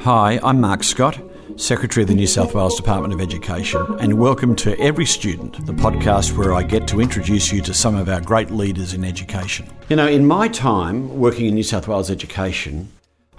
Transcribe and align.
Hi, 0.00 0.40
I'm 0.42 0.60
Mark 0.60 0.82
Scott, 0.82 1.20
Secretary 1.54 2.02
of 2.02 2.08
the 2.08 2.14
New 2.16 2.26
South 2.26 2.54
Wales 2.54 2.74
Department 2.74 3.14
of 3.14 3.20
Education, 3.20 3.86
and 4.00 4.18
welcome 4.18 4.56
to 4.56 4.76
Every 4.80 5.06
Student, 5.06 5.64
the 5.64 5.72
podcast 5.72 6.36
where 6.36 6.52
I 6.52 6.64
get 6.64 6.88
to 6.88 7.00
introduce 7.00 7.52
you 7.52 7.62
to 7.62 7.72
some 7.72 7.94
of 7.94 8.08
our 8.08 8.20
great 8.20 8.50
leaders 8.50 8.94
in 8.94 9.04
education. 9.04 9.68
You 9.88 9.94
know, 9.94 10.08
in 10.08 10.26
my 10.26 10.48
time 10.48 11.20
working 11.20 11.46
in 11.46 11.54
New 11.54 11.62
South 11.62 11.86
Wales 11.86 12.10
education, 12.10 12.88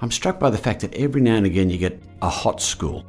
I'm 0.01 0.09
struck 0.09 0.39
by 0.39 0.49
the 0.49 0.57
fact 0.57 0.79
that 0.79 0.93
every 0.93 1.19
now 1.19 1.35
and 1.35 1.45
again 1.45 1.69
you 1.69 1.77
get 1.77 2.01
a 2.21 2.29
hot 2.29 2.61
school. 2.61 3.05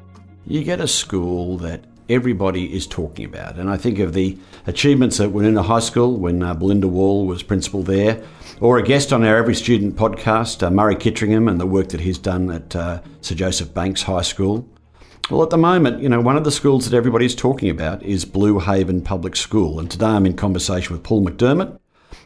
You 0.49 0.65
get 0.65 0.81
a 0.81 0.89
school 0.89 1.59
that 1.59 1.85
everybody 2.09 2.75
is 2.75 2.89
talking 2.89 3.25
about. 3.25 3.57
And 3.57 3.71
I 3.71 3.77
think 3.77 4.01
of 4.01 4.15
the 4.15 4.37
achievements 4.67 5.21
at 5.21 5.31
Winnuna 5.31 5.65
High 5.65 5.79
School 5.79 6.17
when 6.17 6.43
uh, 6.43 6.55
Belinda 6.55 6.89
Wall 6.89 7.25
was 7.25 7.45
principal 7.45 7.85
there, 7.85 8.21
or 8.61 8.77
a 8.77 8.83
guest 8.83 9.13
on 9.13 9.25
our 9.25 9.37
Every 9.37 9.55
Student 9.55 9.97
podcast, 9.97 10.63
uh, 10.63 10.71
Murray 10.71 10.95
Kitteringham, 10.95 11.51
and 11.51 11.59
the 11.59 11.67
work 11.67 11.89
that 11.89 12.01
he's 12.01 12.19
done 12.19 12.51
at 12.51 12.77
uh, 12.77 13.01
Sir 13.23 13.35
Joseph 13.35 13.73
Banks 13.73 14.03
High 14.03 14.23
School. 14.23 14.69
Well, 15.31 15.43
at 15.43 15.51
the 15.51 15.57
moment, 15.57 16.03
you 16.03 16.09
know, 16.09 16.21
one 16.21 16.37
of 16.37 16.45
the 16.45 16.51
schools 16.51 16.89
that 16.89 16.97
everybody's 16.97 17.35
talking 17.35 17.71
about 17.71 18.03
is 18.03 18.25
Blue 18.25 18.59
Haven 18.59 19.01
Public 19.01 19.35
School. 19.35 19.81
And 19.81 19.91
today 19.91 20.07
I'm 20.07 20.27
in 20.27 20.37
conversation 20.37 20.93
with 20.93 21.03
Paul 21.03 21.25
McDermott, 21.25 21.79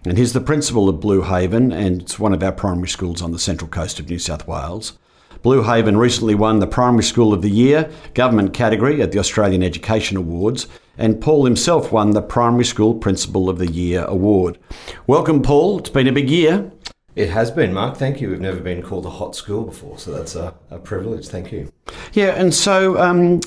and 0.05 0.19
he's 0.19 0.33
the 0.33 0.41
principal 0.41 0.89
of 0.89 1.01
Blue 1.01 1.23
Haven, 1.23 1.71
and 1.73 2.03
it's 2.03 2.19
one 2.19 2.33
of 2.33 2.43
our 2.43 2.53
primary 2.53 2.89
schools 2.89 3.23
on 3.23 3.31
the 3.31 3.39
central 3.39 3.69
coast 3.69 4.01
of 4.01 4.09
New 4.09 4.19
South 4.19 4.49
Wales. 4.49 4.99
Blue 5.43 5.63
Haven 5.63 5.97
recently 5.99 6.35
won 6.35 6.59
the 6.59 6.67
Primary 6.67 7.03
School 7.05 7.35
of 7.35 7.43
the 7.43 7.51
Year 7.51 7.91
government 8.15 8.55
category 8.55 9.03
at 9.03 9.13
the 9.13 9.19
Australian 9.19 9.63
Education 9.63 10.17
Awards, 10.17 10.67
and 10.99 11.21
Paul 11.21 11.45
himself 11.45 11.93
won 11.93 12.11
the 12.11 12.23
Primary 12.23 12.65
School 12.65 12.95
Principal 12.95 13.49
of 13.49 13.59
the 13.59 13.71
Year 13.71 14.05
award. 14.05 14.59
Welcome, 15.07 15.43
Paul. 15.43 15.79
It's 15.79 15.91
been 15.91 16.07
a 16.07 16.13
big 16.13 16.31
year. 16.31 16.71
It 17.17 17.31
has 17.31 17.51
been, 17.51 17.73
Mark. 17.73 17.97
Thank 17.97 18.21
you. 18.21 18.31
We've 18.31 18.41
never 18.41 18.61
been 18.61 18.83
called 18.83 19.07
a 19.07 19.11
hot 19.11 19.37
school 19.37 19.65
before, 19.65 19.99
so 19.99 20.13
that's 20.13 20.35
a, 20.35 20.55
a 20.71 20.79
privilege. 20.79 21.29
Thank 21.29 21.53
you. 21.53 21.73
Yeah, 22.13 22.31
and 22.31 22.53
so 22.53 23.01
um, 23.01 23.41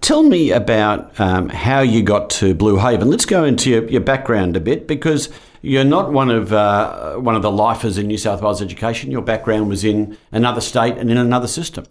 tell 0.00 0.22
me 0.22 0.50
about 0.50 1.18
um, 1.20 1.50
how 1.50 1.80
you 1.80 2.02
got 2.02 2.30
to 2.30 2.54
Blue 2.54 2.78
Haven. 2.78 3.10
Let's 3.10 3.26
go 3.26 3.44
into 3.44 3.70
your, 3.70 3.84
your 3.88 4.00
background 4.00 4.56
a 4.56 4.60
bit 4.60 4.86
because 4.86 5.28
you're 5.60 5.84
not 5.84 6.10
one 6.12 6.30
of 6.30 6.54
uh, 6.54 7.16
one 7.16 7.36
of 7.36 7.42
the 7.42 7.52
lifers 7.52 7.98
in 7.98 8.06
New 8.06 8.16
South 8.16 8.40
Wales 8.40 8.62
education. 8.62 9.10
Your 9.10 9.22
background 9.22 9.68
was 9.68 9.84
in 9.84 10.16
another 10.32 10.62
state 10.62 10.96
and 10.96 11.10
in 11.10 11.18
another 11.18 11.48
system. 11.48 11.84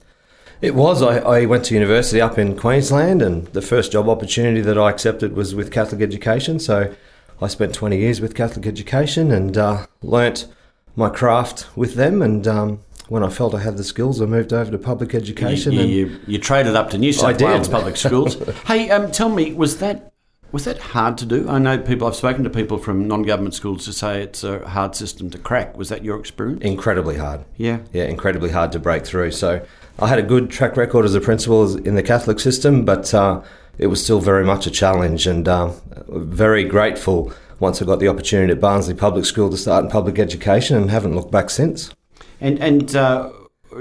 It 0.62 0.76
was. 0.76 1.02
I, 1.02 1.20
I, 1.20 1.46
went 1.46 1.66
to 1.66 1.74
university 1.74 2.20
up 2.20 2.38
in 2.38 2.58
Queensland, 2.58 3.22
and 3.22 3.48
the 3.48 3.62
first 3.62 3.94
job 3.94 4.10
opportunity 4.10 4.60
that 4.62 4.78
I 4.78 4.90
accepted 4.90 5.34
was 5.34 5.56
with 5.56 5.72
Catholic 5.72 6.02
education. 6.02 6.60
So 6.60 6.94
I 7.42 7.48
spent 7.48 7.74
20 7.74 7.98
years 7.98 8.20
with 8.20 8.36
Catholic 8.36 8.68
education 8.68 9.32
and 9.32 9.58
uh, 9.58 9.88
learnt 10.02 10.48
my 10.96 11.10
craft 11.10 11.68
with 11.78 11.96
them. 11.96 12.22
And 12.22 12.46
um, 12.46 12.82
when 13.08 13.24
I 13.24 13.30
felt 13.30 13.56
I 13.56 13.60
had 13.60 13.78
the 13.78 13.86
skills, 13.86 14.22
I 14.22 14.26
moved 14.26 14.52
over 14.52 14.70
to 14.70 14.78
public 14.78 15.16
education. 15.16 15.72
You, 15.72 15.82
you, 15.82 15.88
you, 15.88 16.20
you 16.28 16.38
traded 16.40 16.76
up 16.76 16.90
to 16.90 16.98
New 16.98 17.14
South 17.14 17.42
Wales 17.42 17.70
public 17.70 17.96
schools. 18.06 18.36
hey, 18.68 18.90
um, 18.90 19.12
tell 19.12 19.30
me, 19.30 19.54
was 19.54 19.80
that 19.80 20.14
was 20.52 20.66
that 20.66 20.80
hard 20.80 21.18
to 21.20 21.26
do? 21.26 21.48
I 21.48 21.60
know 21.60 21.78
people, 21.78 22.08
I've 22.08 22.16
spoken 22.16 22.44
to 22.44 22.50
people 22.50 22.80
from 22.80 23.08
non 23.08 23.22
government 23.22 23.54
schools 23.54 23.86
to 23.86 23.94
say 23.94 24.24
it's 24.24 24.44
a 24.44 24.68
hard 24.68 24.96
system 24.96 25.30
to 25.30 25.38
crack. 25.38 25.78
Was 25.78 25.90
that 25.90 26.04
your 26.04 26.20
experience? 26.20 26.64
Incredibly 26.64 27.18
hard. 27.18 27.46
Yeah. 27.56 27.80
Yeah, 27.94 28.06
incredibly 28.06 28.50
hard 28.50 28.72
to 28.72 28.80
break 28.80 29.06
through. 29.06 29.32
So 29.32 29.64
I 30.02 30.08
had 30.08 30.19
a 30.19 30.23
good 30.23 30.50
track 30.50 30.78
record 30.78 31.03
as 31.03 31.14
a 31.14 31.19
principal 31.19 31.75
in 31.86 31.95
the 31.95 32.03
Catholic 32.03 32.39
system, 32.39 32.86
but 32.86 33.14
uh, 33.14 33.42
it 33.78 33.88
was 33.88 34.02
still 34.02 34.22
very 34.22 34.45
much 34.45 34.66
a 34.66 34.72
challenge 34.72 35.28
and 35.28 35.45
uh, 35.45 35.73
very 36.08 36.64
grateful 36.64 37.33
once 37.59 37.81
I 37.81 37.86
got 37.86 38.00
the 38.00 38.08
opportunity 38.08 38.53
at 38.53 38.61
Barnsley 38.61 38.94
Public 38.94 39.25
School 39.25 39.50
to 39.50 39.58
start 39.58 39.83
in 39.83 39.91
public 39.91 40.17
education 40.17 40.78
and 40.78 40.89
haven't 40.89 41.16
looked 41.16 41.31
back 41.31 41.50
since. 41.50 41.94
And, 42.39 42.59
and 42.59 42.95
uh, 42.95 43.30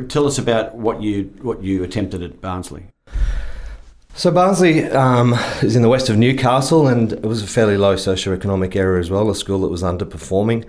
tell 0.09 0.27
us 0.27 0.39
about 0.39 0.75
what 0.75 1.01
you, 1.01 1.33
what 1.41 1.63
you 1.63 1.85
attempted 1.85 2.25
at 2.25 2.41
Barnsley. 2.41 2.89
So 4.15 4.33
Barnsley 4.33 4.87
um, 4.87 5.35
is 5.63 5.77
in 5.77 5.83
the 5.83 5.89
west 5.89 6.09
of 6.09 6.19
Newcastle, 6.19 6.89
and 6.89 7.13
it 7.13 7.23
was 7.23 7.45
a 7.45 7.47
fairly 7.47 7.77
low 7.77 7.95
socio-economic 7.95 8.75
area 8.75 8.99
as 8.99 9.09
well. 9.09 9.31
A 9.31 9.37
school 9.37 9.61
that 9.61 9.69
was 9.69 9.85
underperforming. 9.85 10.67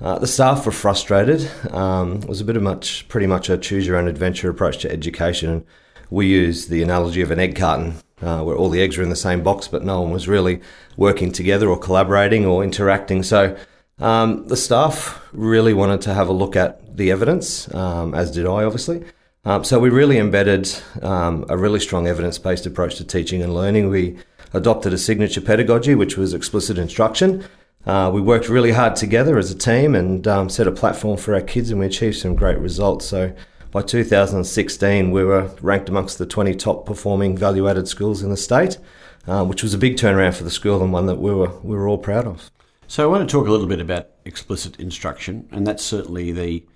Uh, 0.00 0.18
the 0.18 0.26
staff 0.26 0.64
were 0.64 0.72
frustrated. 0.72 1.50
Um, 1.70 2.16
it 2.22 2.28
was 2.28 2.40
a 2.40 2.44
bit 2.44 2.56
of 2.56 2.62
much, 2.62 3.06
pretty 3.08 3.26
much 3.26 3.50
a 3.50 3.58
choose 3.58 3.86
your 3.86 3.96
own 3.96 4.08
adventure 4.08 4.48
approach 4.48 4.78
to 4.78 4.90
education. 4.90 5.64
We 6.08 6.26
use 6.26 6.68
the 6.68 6.82
analogy 6.82 7.20
of 7.20 7.30
an 7.30 7.38
egg 7.38 7.54
carton, 7.54 7.96
uh, 8.22 8.42
where 8.42 8.56
all 8.56 8.70
the 8.70 8.80
eggs 8.80 8.96
are 8.96 9.02
in 9.02 9.10
the 9.10 9.16
same 9.16 9.42
box, 9.42 9.68
but 9.68 9.84
no 9.84 10.00
one 10.00 10.10
was 10.10 10.26
really 10.26 10.60
working 10.96 11.32
together 11.32 11.68
or 11.68 11.78
collaborating 11.78 12.46
or 12.46 12.64
interacting. 12.64 13.22
So 13.22 13.56
um, 13.98 14.48
the 14.48 14.56
staff 14.56 15.22
really 15.32 15.74
wanted 15.74 16.00
to 16.02 16.14
have 16.14 16.28
a 16.28 16.32
look 16.32 16.56
at 16.56 16.96
the 16.96 17.10
evidence, 17.10 17.72
um, 17.74 18.14
as 18.14 18.30
did 18.30 18.46
I, 18.46 18.64
obviously. 18.64 19.04
Um, 19.44 19.64
so 19.64 19.78
we 19.78 19.90
really 19.90 20.18
embedded 20.18 20.70
um, 21.02 21.44
a 21.48 21.56
really 21.56 21.80
strong 21.80 22.06
evidence-based 22.06 22.66
approach 22.66 22.96
to 22.96 23.04
teaching 23.04 23.42
and 23.42 23.54
learning. 23.54 23.90
We 23.90 24.18
adopted 24.52 24.92
a 24.92 24.98
signature 24.98 25.40
pedagogy, 25.40 25.94
which 25.94 26.16
was 26.16 26.34
explicit 26.34 26.78
instruction. 26.78 27.44
Uh, 27.86 28.10
we 28.12 28.20
worked 28.20 28.48
really 28.48 28.72
hard 28.72 28.94
together 28.94 29.38
as 29.38 29.50
a 29.50 29.54
team 29.54 29.94
and 29.94 30.28
um, 30.28 30.48
set 30.50 30.66
a 30.66 30.72
platform 30.72 31.16
for 31.16 31.34
our 31.34 31.40
kids, 31.40 31.70
and 31.70 31.80
we 31.80 31.86
achieved 31.86 32.16
some 32.16 32.34
great 32.34 32.58
results. 32.58 33.06
So 33.06 33.34
by 33.70 33.82
2016, 33.82 35.10
we 35.10 35.24
were 35.24 35.50
ranked 35.62 35.88
amongst 35.88 36.18
the 36.18 36.26
20 36.26 36.54
top 36.56 36.84
performing 36.84 37.36
value-added 37.36 37.88
schools 37.88 38.22
in 38.22 38.30
the 38.30 38.36
state, 38.36 38.78
uh, 39.26 39.44
which 39.44 39.62
was 39.62 39.72
a 39.72 39.78
big 39.78 39.96
turnaround 39.96 40.34
for 40.34 40.44
the 40.44 40.50
school 40.50 40.82
and 40.82 40.92
one 40.92 41.06
that 41.06 41.16
we 41.16 41.32
were 41.32 41.50
we 41.60 41.76
were 41.76 41.88
all 41.88 41.98
proud 41.98 42.26
of. 42.26 42.50
So 42.86 43.04
I 43.04 43.06
want 43.06 43.28
to 43.28 43.32
talk 43.32 43.46
a 43.46 43.50
little 43.50 43.68
bit 43.68 43.80
about 43.80 44.08
explicit 44.24 44.78
instruction, 44.78 45.48
and 45.52 45.66
that's 45.66 45.84
certainly 45.84 46.32
the 46.32 46.66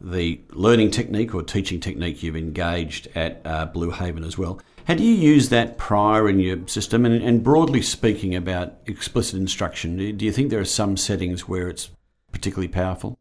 the 0.00 0.40
learning 0.50 0.90
technique 0.90 1.34
or 1.34 1.42
teaching 1.42 1.80
technique 1.80 2.22
you've 2.22 2.36
engaged 2.36 3.08
at 3.14 3.40
uh, 3.44 3.64
Blue 3.66 3.90
Haven 3.90 4.22
as 4.22 4.36
well. 4.36 4.60
Had 4.84 5.00
you 5.00 5.12
used 5.12 5.50
that 5.50 5.78
prior 5.78 6.28
in 6.28 6.40
your 6.40 6.66
system? 6.68 7.06
And, 7.06 7.22
and, 7.22 7.42
broadly 7.42 7.80
speaking 7.80 8.34
about 8.34 8.74
explicit 8.86 9.40
instruction, 9.40 9.96
do 9.96 10.24
you 10.24 10.32
think 10.32 10.50
there 10.50 10.60
are 10.60 10.64
some 10.64 10.96
settings 10.96 11.48
where 11.48 11.68
it's 11.68 11.88
particularly 12.32 12.68
powerful? 12.68 13.18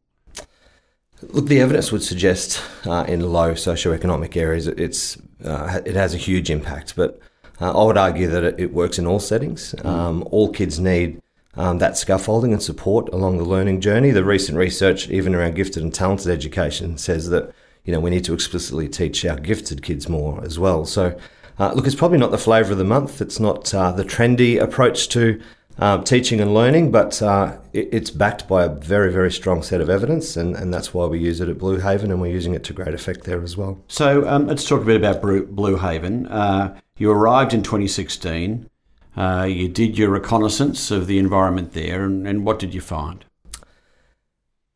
Look, 1.29 1.47
the 1.47 1.61
evidence 1.61 1.91
would 1.91 2.03
suggest 2.03 2.61
uh, 2.85 3.05
in 3.07 3.21
low 3.31 3.53
socioeconomic 3.53 4.35
areas 4.35 4.67
it's 4.67 5.17
uh, 5.45 5.79
it 5.85 5.95
has 5.95 6.13
a 6.13 6.17
huge 6.17 6.49
impact, 6.49 6.95
but 6.95 7.19
uh, 7.61 7.79
I 7.79 7.85
would 7.85 7.97
argue 7.97 8.27
that 8.27 8.43
it, 8.43 8.59
it 8.59 8.73
works 8.73 8.99
in 8.99 9.07
all 9.07 9.19
settings. 9.19 9.73
Mm. 9.73 9.85
Um, 9.85 10.27
all 10.31 10.51
kids 10.51 10.79
need 10.79 11.21
um, 11.55 11.77
that 11.77 11.97
scaffolding 11.97 12.51
and 12.51 12.61
support 12.61 13.09
along 13.13 13.37
the 13.37 13.43
learning 13.45 13.81
journey. 13.81 14.11
The 14.11 14.23
recent 14.23 14.57
research, 14.57 15.09
even 15.09 15.35
around 15.35 15.55
gifted 15.55 15.83
and 15.83 15.93
talented 15.93 16.31
education, 16.31 16.97
says 16.97 17.29
that 17.29 17.53
you 17.85 17.93
know 17.93 17.99
we 17.99 18.09
need 18.09 18.25
to 18.25 18.33
explicitly 18.33 18.89
teach 18.89 19.23
our 19.25 19.37
gifted 19.37 19.81
kids 19.81 20.09
more 20.09 20.43
as 20.43 20.59
well. 20.59 20.85
So, 20.85 21.17
uh, 21.59 21.73
look, 21.73 21.85
it's 21.85 21.95
probably 21.95 22.17
not 22.17 22.31
the 22.31 22.37
flavour 22.37 22.71
of 22.71 22.77
the 22.77 22.83
month. 22.83 23.21
It's 23.21 23.39
not 23.39 23.73
uh, 23.73 23.91
the 23.91 24.03
trendy 24.03 24.59
approach 24.59 25.09
to 25.09 25.41
uh, 25.79 26.01
teaching 26.03 26.39
and 26.39 26.53
learning, 26.53 26.91
but 26.91 27.21
uh, 27.21 27.57
it, 27.73 27.89
it's 27.91 28.09
backed 28.09 28.47
by 28.47 28.63
a 28.63 28.69
very, 28.69 29.11
very 29.11 29.31
strong 29.31 29.63
set 29.63 29.81
of 29.81 29.89
evidence, 29.89 30.37
and, 30.37 30.55
and 30.55 30.73
that's 30.73 30.93
why 30.93 31.05
we 31.05 31.19
use 31.19 31.39
it 31.39 31.49
at 31.49 31.57
Blue 31.57 31.79
Haven, 31.79 32.11
and 32.11 32.21
we're 32.21 32.31
using 32.31 32.53
it 32.53 32.63
to 32.65 32.73
great 32.73 32.93
effect 32.93 33.23
there 33.23 33.41
as 33.41 33.57
well. 33.57 33.79
So, 33.87 34.27
um, 34.27 34.47
let's 34.47 34.67
talk 34.67 34.81
a 34.81 34.85
bit 34.85 34.97
about 34.97 35.21
Blue 35.21 35.77
Haven. 35.77 36.27
Uh, 36.27 36.77
you 36.97 37.11
arrived 37.11 37.53
in 37.53 37.63
2016. 37.63 38.69
Uh, 39.15 39.47
you 39.49 39.67
did 39.67 39.97
your 39.97 40.09
reconnaissance 40.09 40.91
of 40.91 41.07
the 41.07 41.19
environment 41.19 41.73
there, 41.73 42.03
and, 42.03 42.27
and 42.27 42.45
what 42.45 42.59
did 42.59 42.73
you 42.73 42.81
find? 42.81 43.25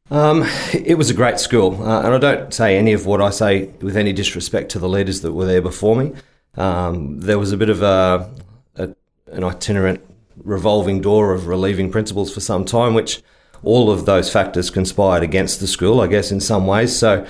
Um, 0.09 0.45
it 0.73 0.97
was 0.97 1.09
a 1.09 1.13
great 1.13 1.39
school, 1.39 1.83
uh, 1.83 2.01
and 2.01 2.13
I 2.13 2.17
don't 2.17 2.53
say 2.53 2.77
any 2.77 2.93
of 2.93 3.05
what 3.05 3.21
I 3.21 3.29
say 3.29 3.67
with 3.81 3.97
any 3.97 4.13
disrespect 4.13 4.71
to 4.71 4.79
the 4.79 4.87
leaders 4.87 5.21
that 5.21 5.33
were 5.33 5.45
there 5.45 5.61
before 5.61 5.95
me. 5.95 6.13
Um, 6.57 7.19
there 7.19 7.39
was 7.39 7.51
a 7.51 7.57
bit 7.57 7.69
of 7.69 7.81
a, 7.81 8.29
a, 8.75 8.89
an 9.31 9.43
itinerant 9.43 10.01
revolving 10.43 11.01
door 11.01 11.33
of 11.33 11.47
relieving 11.47 11.91
principals 11.91 12.33
for 12.33 12.39
some 12.39 12.65
time, 12.65 12.93
which 12.93 13.21
all 13.63 13.91
of 13.91 14.05
those 14.05 14.31
factors 14.31 14.69
conspired 14.69 15.23
against 15.23 15.59
the 15.59 15.67
school, 15.67 16.01
I 16.01 16.07
guess, 16.07 16.31
in 16.31 16.39
some 16.39 16.67
ways. 16.67 16.95
So 16.95 17.27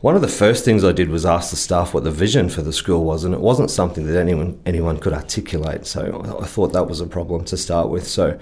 one 0.00 0.16
of 0.16 0.22
the 0.22 0.28
first 0.28 0.64
things 0.64 0.84
I 0.84 0.92
did 0.92 1.10
was 1.10 1.24
ask 1.24 1.50
the 1.50 1.56
staff 1.56 1.94
what 1.94 2.04
the 2.04 2.10
vision 2.10 2.48
for 2.48 2.62
the 2.62 2.72
school 2.72 3.04
was, 3.04 3.24
and 3.24 3.34
it 3.34 3.40
wasn't 3.40 3.70
something 3.70 4.06
that 4.06 4.18
anyone 4.18 4.60
anyone 4.66 4.98
could 4.98 5.12
articulate. 5.12 5.86
So 5.86 6.22
I 6.40 6.46
thought 6.46 6.72
that 6.72 6.88
was 6.88 7.00
a 7.00 7.06
problem 7.06 7.44
to 7.46 7.56
start 7.56 7.88
with. 7.88 8.06
So 8.06 8.38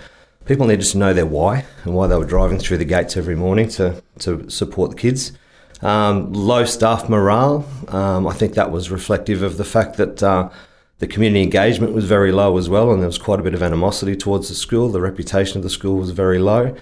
people 0.47 0.67
needed 0.67 0.87
to 0.87 0.99
know 0.99 1.12
their 1.12 1.26
why 1.26 1.67
and 1.85 1.94
why 1.94 2.06
they 2.06 2.17
were 2.17 2.25
driving 2.25 2.59
through 2.59 2.79
the 2.79 2.85
gates 2.85 3.17
every 3.17 3.37
morning 3.37 3.69
to 3.71 4.03
to 4.21 4.49
support 4.49 4.91
the 4.91 4.97
kids. 4.97 5.33
Um, 5.82 6.32
low 6.32 6.65
staff 6.65 7.09
morale. 7.09 7.65
Um, 7.88 8.27
I 8.27 8.32
think 8.35 8.55
that 8.55 8.71
was 8.71 8.91
reflective 8.91 9.43
of 9.43 9.56
the 9.56 9.65
fact 9.65 9.97
that 9.97 10.23
uh, 10.23 10.50
the 10.99 11.06
community 11.06 11.43
engagement 11.43 11.94
was 11.94 12.05
very 12.05 12.32
low 12.32 12.59
as 12.59 12.69
well, 12.69 12.91
and 12.93 13.00
there 13.00 13.09
was 13.09 13.19
quite 13.19 13.41
a 13.41 13.43
bit 13.43 13.55
of 13.55 13.62
animosity 13.62 14.17
towards 14.17 14.49
the 14.49 14.55
school. 14.55 14.91
The 14.91 15.00
reputation 15.00 15.56
of 15.56 15.62
the 15.62 15.71
school 15.71 15.97
was 15.97 16.11
very 16.11 16.38
low. 16.38 16.77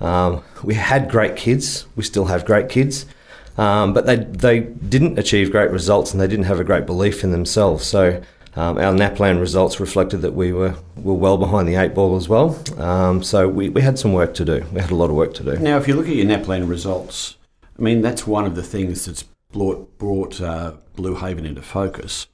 Um, 0.00 0.42
we 0.62 0.74
had 0.74 1.10
great 1.10 1.36
kids. 1.36 1.86
We 1.96 2.02
still 2.02 2.26
have 2.26 2.44
great 2.44 2.68
kids. 2.68 3.06
Um, 3.56 3.92
but 3.92 4.06
they 4.06 4.16
they 4.16 4.60
didn't 4.60 5.18
achieve 5.18 5.50
great 5.52 5.70
results 5.70 6.12
and 6.12 6.20
they 6.20 6.26
didn't 6.26 6.46
have 6.46 6.58
a 6.58 6.64
great 6.64 6.86
belief 6.86 7.22
in 7.24 7.30
themselves. 7.30 7.86
So 7.86 8.22
Um, 8.56 8.78
our 8.78 8.94
NAPLAN 8.94 9.40
results 9.40 9.80
reflected 9.80 10.22
that 10.22 10.34
we 10.34 10.52
were, 10.52 10.76
were 10.96 11.14
well 11.14 11.36
behind 11.36 11.66
the 11.68 11.74
eight 11.74 11.92
ball 11.92 12.14
as 12.14 12.28
well. 12.28 12.56
Um, 12.78 13.20
so 13.22 13.48
we, 13.48 13.68
we 13.68 13.82
had 13.82 13.98
some 13.98 14.12
work 14.12 14.32
to 14.34 14.44
do. 14.44 14.64
We 14.72 14.80
had 14.80 14.92
a 14.92 14.94
lot 14.94 15.10
of 15.10 15.16
work 15.16 15.34
to 15.34 15.42
do. 15.42 15.56
Now, 15.58 15.76
if 15.76 15.88
you 15.88 15.94
look 15.96 16.06
at 16.08 16.14
your 16.14 16.26
NAPLAN 16.26 16.68
results, 16.68 17.34
I 17.78 17.82
mean, 17.82 18.02
that's 18.02 18.26
one 18.26 18.44
of 18.44 18.54
the 18.54 18.62
things 18.62 19.06
that's 19.06 19.24
brought, 19.52 19.98
brought 19.98 20.40
uh, 20.40 20.74
Blue 20.96 21.16
Haven 21.16 21.46
into 21.46 21.62
focus. 21.62 22.26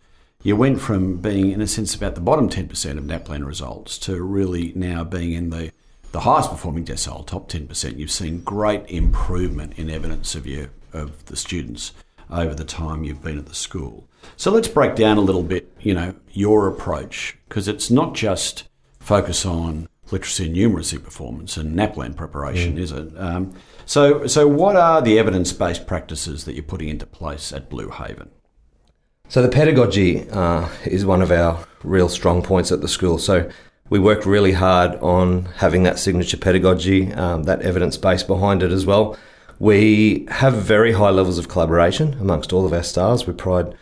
You 0.42 0.56
went 0.56 0.80
from 0.80 1.18
being, 1.18 1.50
in 1.50 1.60
a 1.60 1.66
sense, 1.66 1.94
about 1.94 2.14
the 2.14 2.20
bottom 2.20 2.48
10% 2.48 2.98
of 2.98 3.04
NAPLAN 3.04 3.46
results 3.46 3.98
to 3.98 4.22
really 4.22 4.72
now 4.74 5.04
being 5.04 5.32
in 5.32 5.50
the, 5.50 5.70
the 6.12 6.20
highest 6.20 6.50
performing 6.50 6.84
decile, 6.84 7.26
top 7.26 7.50
10%. 7.50 7.98
You've 7.98 8.10
seen 8.10 8.40
great 8.40 8.88
improvement 8.90 9.78
in 9.78 9.90
evidence 9.90 10.34
of, 10.34 10.46
your, 10.46 10.70
of 10.92 11.26
the 11.26 11.36
students 11.36 11.92
over 12.30 12.54
the 12.54 12.64
time 12.64 13.04
you've 13.04 13.22
been 13.22 13.38
at 13.38 13.46
the 13.46 13.54
school. 13.54 14.08
So 14.36 14.50
let's 14.50 14.68
break 14.68 14.94
down 14.94 15.18
a 15.18 15.22
little 15.22 15.42
bit, 15.42 15.70
you 15.80 15.94
know, 15.94 16.14
your 16.32 16.68
approach, 16.68 17.36
because 17.48 17.68
it's 17.68 17.90
not 17.90 18.14
just 18.14 18.64
focus 18.98 19.44
on 19.44 19.88
literacy 20.10 20.46
and 20.46 20.56
numeracy 20.56 21.02
performance 21.02 21.56
and 21.56 21.76
NAPLAN 21.76 22.16
preparation, 22.16 22.76
mm. 22.76 22.80
is 22.80 22.92
it? 22.92 23.12
Um, 23.16 23.54
so, 23.90 24.28
so 24.28 24.46
what 24.46 24.76
are 24.76 25.02
the 25.02 25.18
evidence-based 25.18 25.84
practices 25.84 26.44
that 26.44 26.54
you're 26.54 26.62
putting 26.62 26.88
into 26.88 27.06
place 27.06 27.52
at 27.52 27.68
Blue 27.68 27.90
Haven? 27.90 28.30
So 29.28 29.42
the 29.42 29.48
pedagogy 29.48 30.30
uh, 30.30 30.68
is 30.84 31.04
one 31.04 31.20
of 31.20 31.32
our 31.32 31.66
real 31.82 32.08
strong 32.08 32.40
points 32.40 32.70
at 32.70 32.82
the 32.82 32.86
school. 32.86 33.18
So 33.18 33.50
we 33.88 33.98
work 33.98 34.24
really 34.24 34.52
hard 34.52 34.94
on 35.00 35.46
having 35.56 35.82
that 35.82 35.98
signature 35.98 36.36
pedagogy, 36.36 37.12
um, 37.14 37.42
that 37.42 37.62
evidence 37.62 37.96
base 37.96 38.22
behind 38.22 38.62
it 38.62 38.70
as 38.70 38.86
well. 38.86 39.18
We 39.58 40.24
have 40.30 40.54
very 40.54 40.92
high 40.92 41.10
levels 41.10 41.38
of 41.38 41.48
collaboration 41.48 42.14
amongst 42.20 42.52
all 42.52 42.64
of 42.64 42.72
our 42.72 42.84
stars. 42.84 43.26
We 43.26 43.32
pride 43.32 43.74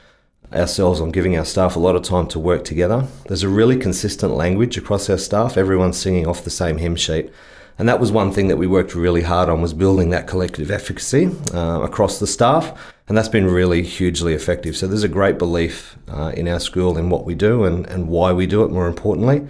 ourselves 0.55 1.03
on 1.03 1.11
giving 1.11 1.37
our 1.37 1.45
staff 1.45 1.77
a 1.77 1.81
lot 1.81 1.97
of 1.97 2.03
time 2.03 2.29
to 2.29 2.39
work 2.39 2.65
together. 2.65 3.07
There's 3.27 3.43
a 3.43 3.49
really 3.51 3.77
consistent 3.77 4.33
language 4.33 4.79
across 4.79 5.11
our 5.11 5.19
staff. 5.19 5.59
Everyone's 5.59 5.99
singing 5.99 6.27
off 6.27 6.45
the 6.45 6.49
same 6.49 6.79
hymn 6.79 6.97
sheet. 6.97 7.31
And 7.79 7.89
that 7.89 8.01
was 8.01 8.11
one 8.11 8.33
thing 8.33 8.49
that 8.49 8.57
we 8.57 8.67
worked 8.67 8.95
really 8.95 9.23
hard 9.23 9.49
on 9.49 9.63
was 9.63 9.73
building 9.73 10.11
that 10.11 10.27
collective 10.27 10.71
efficacy 10.71 11.31
uh, 11.55 11.81
across 11.83 12.19
the 12.19 12.27
staff. 12.27 12.77
And 13.07 13.17
that's 13.17 13.29
been 13.29 13.47
really 13.47 13.83
hugely 13.83 14.35
effective. 14.35 14.77
So 14.77 14.89
there's 14.89 15.05
a 15.05 15.09
great 15.09 15.39
belief 15.39 15.97
uh, 16.09 16.33
in 16.37 16.49
our 16.49 16.59
school 16.59 16.99
in 16.99 17.09
what 17.09 17.25
we 17.25 17.35
do 17.35 17.65
and, 17.65 17.87
and 17.87 18.09
why 18.09 18.33
we 18.33 18.47
do 18.47 18.65
it, 18.65 18.71
more 18.71 18.89
importantly. 18.89 19.47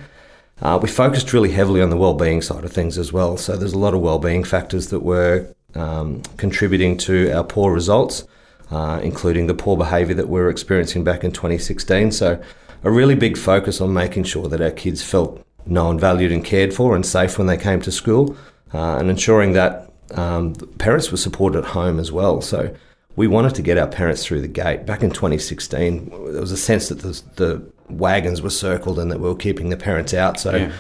Uh, 0.61 0.79
we 0.81 0.89
focused 0.89 1.33
really 1.33 1.53
heavily 1.53 1.81
on 1.81 1.89
the 1.89 1.97
well-being 1.97 2.43
side 2.43 2.65
of 2.65 2.73
things 2.73 2.99
as 2.99 3.13
well. 3.13 3.37
So 3.37 3.57
there's 3.57 3.73
a 3.73 3.79
lot 3.79 3.95
of 3.95 4.01
well-being 4.01 4.45
factors 4.45 4.89
that 4.89 5.01
were 5.01 5.55
um, 5.75 6.23
contributing 6.37 6.99
to 6.99 7.31
our 7.33 7.45
poor 7.45 7.73
results, 7.73 8.27
uh, 8.71 9.01
including 9.03 9.47
the 9.47 9.55
poor 9.55 9.77
behaviour 9.77 10.15
that 10.15 10.29
we 10.29 10.39
were 10.39 10.51
experiencing 10.51 11.03
back 11.03 11.25
in 11.25 11.33
2016. 11.33 12.13
So, 12.13 12.43
a 12.85 12.91
really 12.93 13.17
big 13.17 13.37
focus 13.37 13.81
on 13.81 13.93
making 13.93 14.23
sure 14.23 14.49
that 14.49 14.61
our 14.61 14.71
kids 14.71 15.03
felt 15.03 15.45
known, 15.69 15.99
valued, 15.99 16.33
and 16.33 16.45
cared 16.45 16.75
for, 16.75 16.95
and 16.95 17.05
safe 17.05 17.39
when 17.39 17.47
they 17.47 17.57
came 17.57 17.81
to 17.83 17.93
school, 17.93 18.37
uh, 18.73 18.97
and 18.97 19.11
ensuring 19.11 19.53
that 19.53 19.91
um, 20.13 20.55
parents 20.79 21.11
were 21.11 21.17
supported 21.17 21.59
at 21.59 21.65
home 21.71 21.99
as 21.99 22.11
well. 22.11 22.41
So, 22.41 22.75
we 23.17 23.27
wanted 23.27 23.55
to 23.57 23.63
get 23.63 23.79
our 23.79 23.89
parents 23.89 24.25
through 24.25 24.43
the 24.43 24.49
gate. 24.49 24.87
Back 24.87 25.03
in 25.03 25.11
2016, 25.11 26.11
there 26.33 26.41
was 26.41 26.53
a 26.53 26.57
sense 26.57 26.89
that 26.89 27.01
the, 27.01 27.21
the 27.35 27.73
wagons 27.89 28.41
were 28.43 28.51
circled 28.51 28.99
and 28.99 29.11
that 29.11 29.19
we 29.19 29.29
were 29.29 29.35
keeping 29.35 29.71
the 29.71 29.77
parents 29.77 30.15
out. 30.15 30.39
So. 30.39 30.55
Yeah 30.55 30.73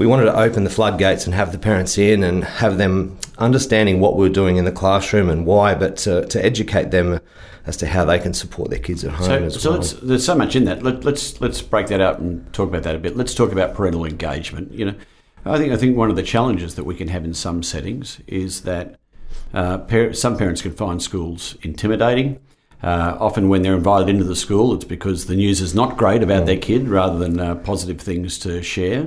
we 0.00 0.06
wanted 0.06 0.24
to 0.24 0.34
open 0.34 0.64
the 0.64 0.70
floodgates 0.70 1.26
and 1.26 1.34
have 1.34 1.52
the 1.52 1.58
parents 1.58 1.98
in 1.98 2.24
and 2.24 2.42
have 2.42 2.78
them 2.78 3.18
understanding 3.36 4.00
what 4.00 4.16
we 4.16 4.26
are 4.26 4.32
doing 4.32 4.56
in 4.56 4.64
the 4.64 4.72
classroom 4.72 5.28
and 5.28 5.44
why, 5.44 5.74
but 5.74 5.98
to, 5.98 6.24
to 6.28 6.42
educate 6.42 6.90
them 6.90 7.20
as 7.66 7.76
to 7.76 7.86
how 7.86 8.02
they 8.06 8.18
can 8.18 8.32
support 8.32 8.70
their 8.70 8.78
kids 8.78 9.04
at 9.04 9.10
home 9.10 9.26
so, 9.26 9.44
as 9.44 9.62
so 9.62 9.70
well. 9.72 9.82
there's 10.02 10.24
so 10.24 10.34
much 10.34 10.56
in 10.56 10.64
that. 10.64 10.82
Let, 10.82 10.96
us 10.96 11.04
let's, 11.04 11.40
let's 11.42 11.60
break 11.60 11.88
that 11.88 12.00
out 12.00 12.18
and 12.18 12.50
talk 12.54 12.70
about 12.70 12.82
that 12.84 12.94
a 12.94 12.98
bit. 12.98 13.14
Let's 13.14 13.34
talk 13.34 13.52
about 13.52 13.74
parental 13.74 14.06
engagement. 14.06 14.72
You 14.72 14.86
know, 14.86 14.94
I 15.44 15.58
think 15.58 15.70
I 15.70 15.76
think 15.76 15.98
one 15.98 16.08
of 16.08 16.16
the 16.16 16.22
challenges 16.22 16.76
that 16.76 16.84
we 16.84 16.94
can 16.94 17.08
have 17.08 17.26
in 17.26 17.34
some 17.34 17.62
settings 17.62 18.20
is 18.26 18.62
that 18.62 18.98
uh, 19.52 19.78
par- 19.78 20.14
some 20.14 20.38
parents 20.38 20.62
can 20.62 20.72
find 20.72 21.02
schools 21.02 21.58
intimidating. 21.60 22.40
Uh, 22.82 23.18
often, 23.20 23.50
when 23.50 23.60
they're 23.60 23.76
invited 23.76 24.08
into 24.08 24.24
the 24.24 24.34
school, 24.34 24.72
it's 24.72 24.86
because 24.86 25.26
the 25.26 25.36
news 25.36 25.60
is 25.60 25.74
not 25.74 25.98
great 25.98 26.22
about 26.22 26.44
mm. 26.44 26.46
their 26.46 26.56
kid 26.56 26.88
rather 26.88 27.18
than 27.18 27.38
uh, 27.38 27.54
positive 27.56 28.00
things 28.00 28.38
to 28.38 28.62
share. 28.62 29.06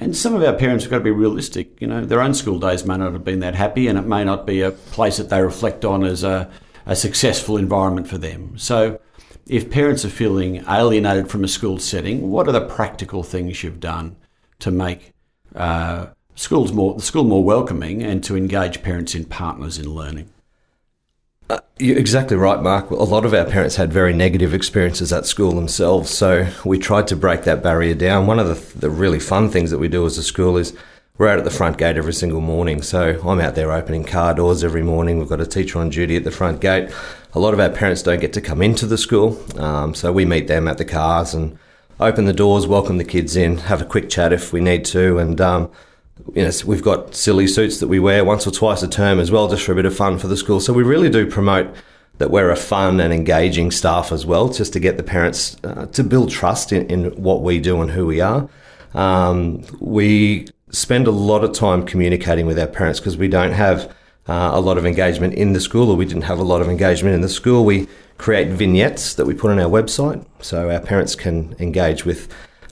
And 0.00 0.16
some 0.16 0.34
of 0.34 0.42
our 0.42 0.52
parents 0.52 0.84
have 0.84 0.90
got 0.92 0.98
to 0.98 1.04
be 1.04 1.10
realistic. 1.10 1.80
You 1.80 1.88
know, 1.88 2.04
their 2.04 2.20
own 2.20 2.32
school 2.32 2.60
days 2.60 2.84
may 2.84 2.96
not 2.96 3.12
have 3.12 3.24
been 3.24 3.40
that 3.40 3.56
happy, 3.56 3.88
and 3.88 3.98
it 3.98 4.06
may 4.06 4.22
not 4.22 4.46
be 4.46 4.62
a 4.62 4.70
place 4.70 5.16
that 5.16 5.28
they 5.28 5.42
reflect 5.42 5.84
on 5.84 6.04
as 6.04 6.22
a, 6.22 6.48
a 6.86 6.94
successful 6.94 7.56
environment 7.56 8.06
for 8.06 8.16
them. 8.16 8.56
So, 8.56 9.00
if 9.48 9.70
parents 9.70 10.04
are 10.04 10.10
feeling 10.10 10.64
alienated 10.68 11.28
from 11.28 11.42
a 11.42 11.48
school 11.48 11.78
setting, 11.78 12.30
what 12.30 12.46
are 12.48 12.52
the 12.52 12.60
practical 12.60 13.22
things 13.22 13.64
you've 13.64 13.80
done 13.80 14.16
to 14.60 14.70
make 14.70 15.14
uh, 15.56 16.06
schools 16.34 16.72
more 16.72 16.94
the 16.94 17.02
school 17.02 17.24
more 17.24 17.42
welcoming 17.42 18.02
and 18.02 18.22
to 18.24 18.36
engage 18.36 18.82
parents 18.82 19.14
in 19.14 19.24
partners 19.24 19.78
in 19.78 19.92
learning? 19.92 20.30
Uh, 21.50 21.60
you're 21.78 21.96
exactly 21.96 22.36
right, 22.36 22.62
Mark. 22.62 22.90
A 22.90 22.94
lot 22.94 23.24
of 23.24 23.32
our 23.32 23.46
parents 23.46 23.76
had 23.76 23.90
very 23.90 24.12
negative 24.12 24.52
experiences 24.52 25.12
at 25.14 25.24
school 25.24 25.52
themselves, 25.52 26.10
so 26.10 26.46
we 26.64 26.78
tried 26.78 27.06
to 27.08 27.16
break 27.16 27.44
that 27.44 27.62
barrier 27.62 27.94
down. 27.94 28.26
One 28.26 28.38
of 28.38 28.48
the, 28.48 28.78
the 28.78 28.90
really 28.90 29.18
fun 29.18 29.48
things 29.48 29.70
that 29.70 29.78
we 29.78 29.88
do 29.88 30.04
as 30.04 30.18
a 30.18 30.22
school 30.22 30.58
is 30.58 30.76
we're 31.16 31.28
out 31.28 31.38
at 31.38 31.44
the 31.44 31.50
front 31.50 31.78
gate 31.78 31.96
every 31.96 32.12
single 32.12 32.42
morning. 32.42 32.82
So 32.82 33.18
I'm 33.26 33.40
out 33.40 33.54
there 33.54 33.72
opening 33.72 34.04
car 34.04 34.34
doors 34.34 34.62
every 34.62 34.82
morning. 34.82 35.18
We've 35.18 35.28
got 35.28 35.40
a 35.40 35.46
teacher 35.46 35.78
on 35.78 35.88
duty 35.88 36.16
at 36.16 36.24
the 36.24 36.30
front 36.30 36.60
gate. 36.60 36.90
A 37.32 37.40
lot 37.40 37.54
of 37.54 37.60
our 37.60 37.70
parents 37.70 38.02
don't 38.02 38.20
get 38.20 38.34
to 38.34 38.42
come 38.42 38.60
into 38.60 38.84
the 38.84 38.98
school, 38.98 39.42
um, 39.58 39.94
so 39.94 40.12
we 40.12 40.26
meet 40.26 40.48
them 40.48 40.68
at 40.68 40.76
the 40.76 40.84
cars 40.84 41.32
and 41.32 41.58
open 41.98 42.26
the 42.26 42.32
doors, 42.34 42.66
welcome 42.66 42.98
the 42.98 43.04
kids 43.04 43.36
in, 43.36 43.56
have 43.56 43.80
a 43.80 43.86
quick 43.86 44.10
chat 44.10 44.34
if 44.34 44.52
we 44.52 44.60
need 44.60 44.84
to, 44.84 45.18
and 45.18 45.40
um, 45.40 45.70
you 46.34 46.44
know, 46.44 46.50
we've 46.66 46.82
got 46.82 47.14
silly 47.14 47.46
suits 47.46 47.80
that 47.80 47.88
we 47.88 47.98
wear 47.98 48.24
once 48.24 48.46
or 48.46 48.50
twice 48.50 48.82
a 48.82 48.88
term 48.88 49.18
as 49.18 49.30
well, 49.30 49.48
just 49.48 49.64
for 49.64 49.72
a 49.72 49.74
bit 49.74 49.86
of 49.86 49.96
fun 49.96 50.18
for 50.18 50.28
the 50.28 50.36
school. 50.36 50.60
So 50.60 50.72
we 50.72 50.82
really 50.82 51.10
do 51.10 51.26
promote 51.26 51.74
that 52.18 52.30
we're 52.30 52.50
a 52.50 52.56
fun 52.56 53.00
and 53.00 53.12
engaging 53.12 53.70
staff 53.70 54.12
as 54.12 54.26
well, 54.26 54.48
just 54.48 54.72
to 54.72 54.80
get 54.80 54.96
the 54.96 55.02
parents 55.02 55.56
uh, 55.64 55.86
to 55.86 56.04
build 56.04 56.30
trust 56.30 56.72
in, 56.72 56.86
in, 56.90 57.22
what 57.22 57.42
we 57.42 57.60
do 57.60 57.80
and 57.80 57.90
who 57.90 58.06
we 58.06 58.20
are. 58.20 58.48
Um, 58.94 59.64
we 59.78 60.48
spend 60.70 61.06
a 61.06 61.12
lot 61.12 61.44
of 61.44 61.52
time 61.52 61.86
communicating 61.86 62.46
with 62.46 62.58
our 62.58 62.66
parents 62.66 62.98
because 62.98 63.16
we 63.16 63.28
don't 63.28 63.52
have 63.52 63.94
uh, 64.26 64.50
a 64.52 64.60
lot 64.60 64.76
of 64.76 64.84
engagement 64.84 65.34
in 65.34 65.52
the 65.52 65.60
school, 65.60 65.90
or 65.90 65.96
we 65.96 66.04
didn't 66.04 66.22
have 66.22 66.38
a 66.38 66.44
lot 66.44 66.60
of 66.60 66.68
engagement 66.68 67.14
in 67.14 67.20
the 67.20 67.28
school. 67.28 67.64
We 67.64 67.88
create 68.18 68.48
vignettes 68.48 69.14
that 69.14 69.24
we 69.24 69.32
put 69.32 69.50
on 69.50 69.58
our 69.58 69.70
website 69.70 70.26
so 70.40 70.70
our 70.70 70.80
parents 70.80 71.14
can 71.14 71.54
engage 71.60 72.04
with 72.04 72.28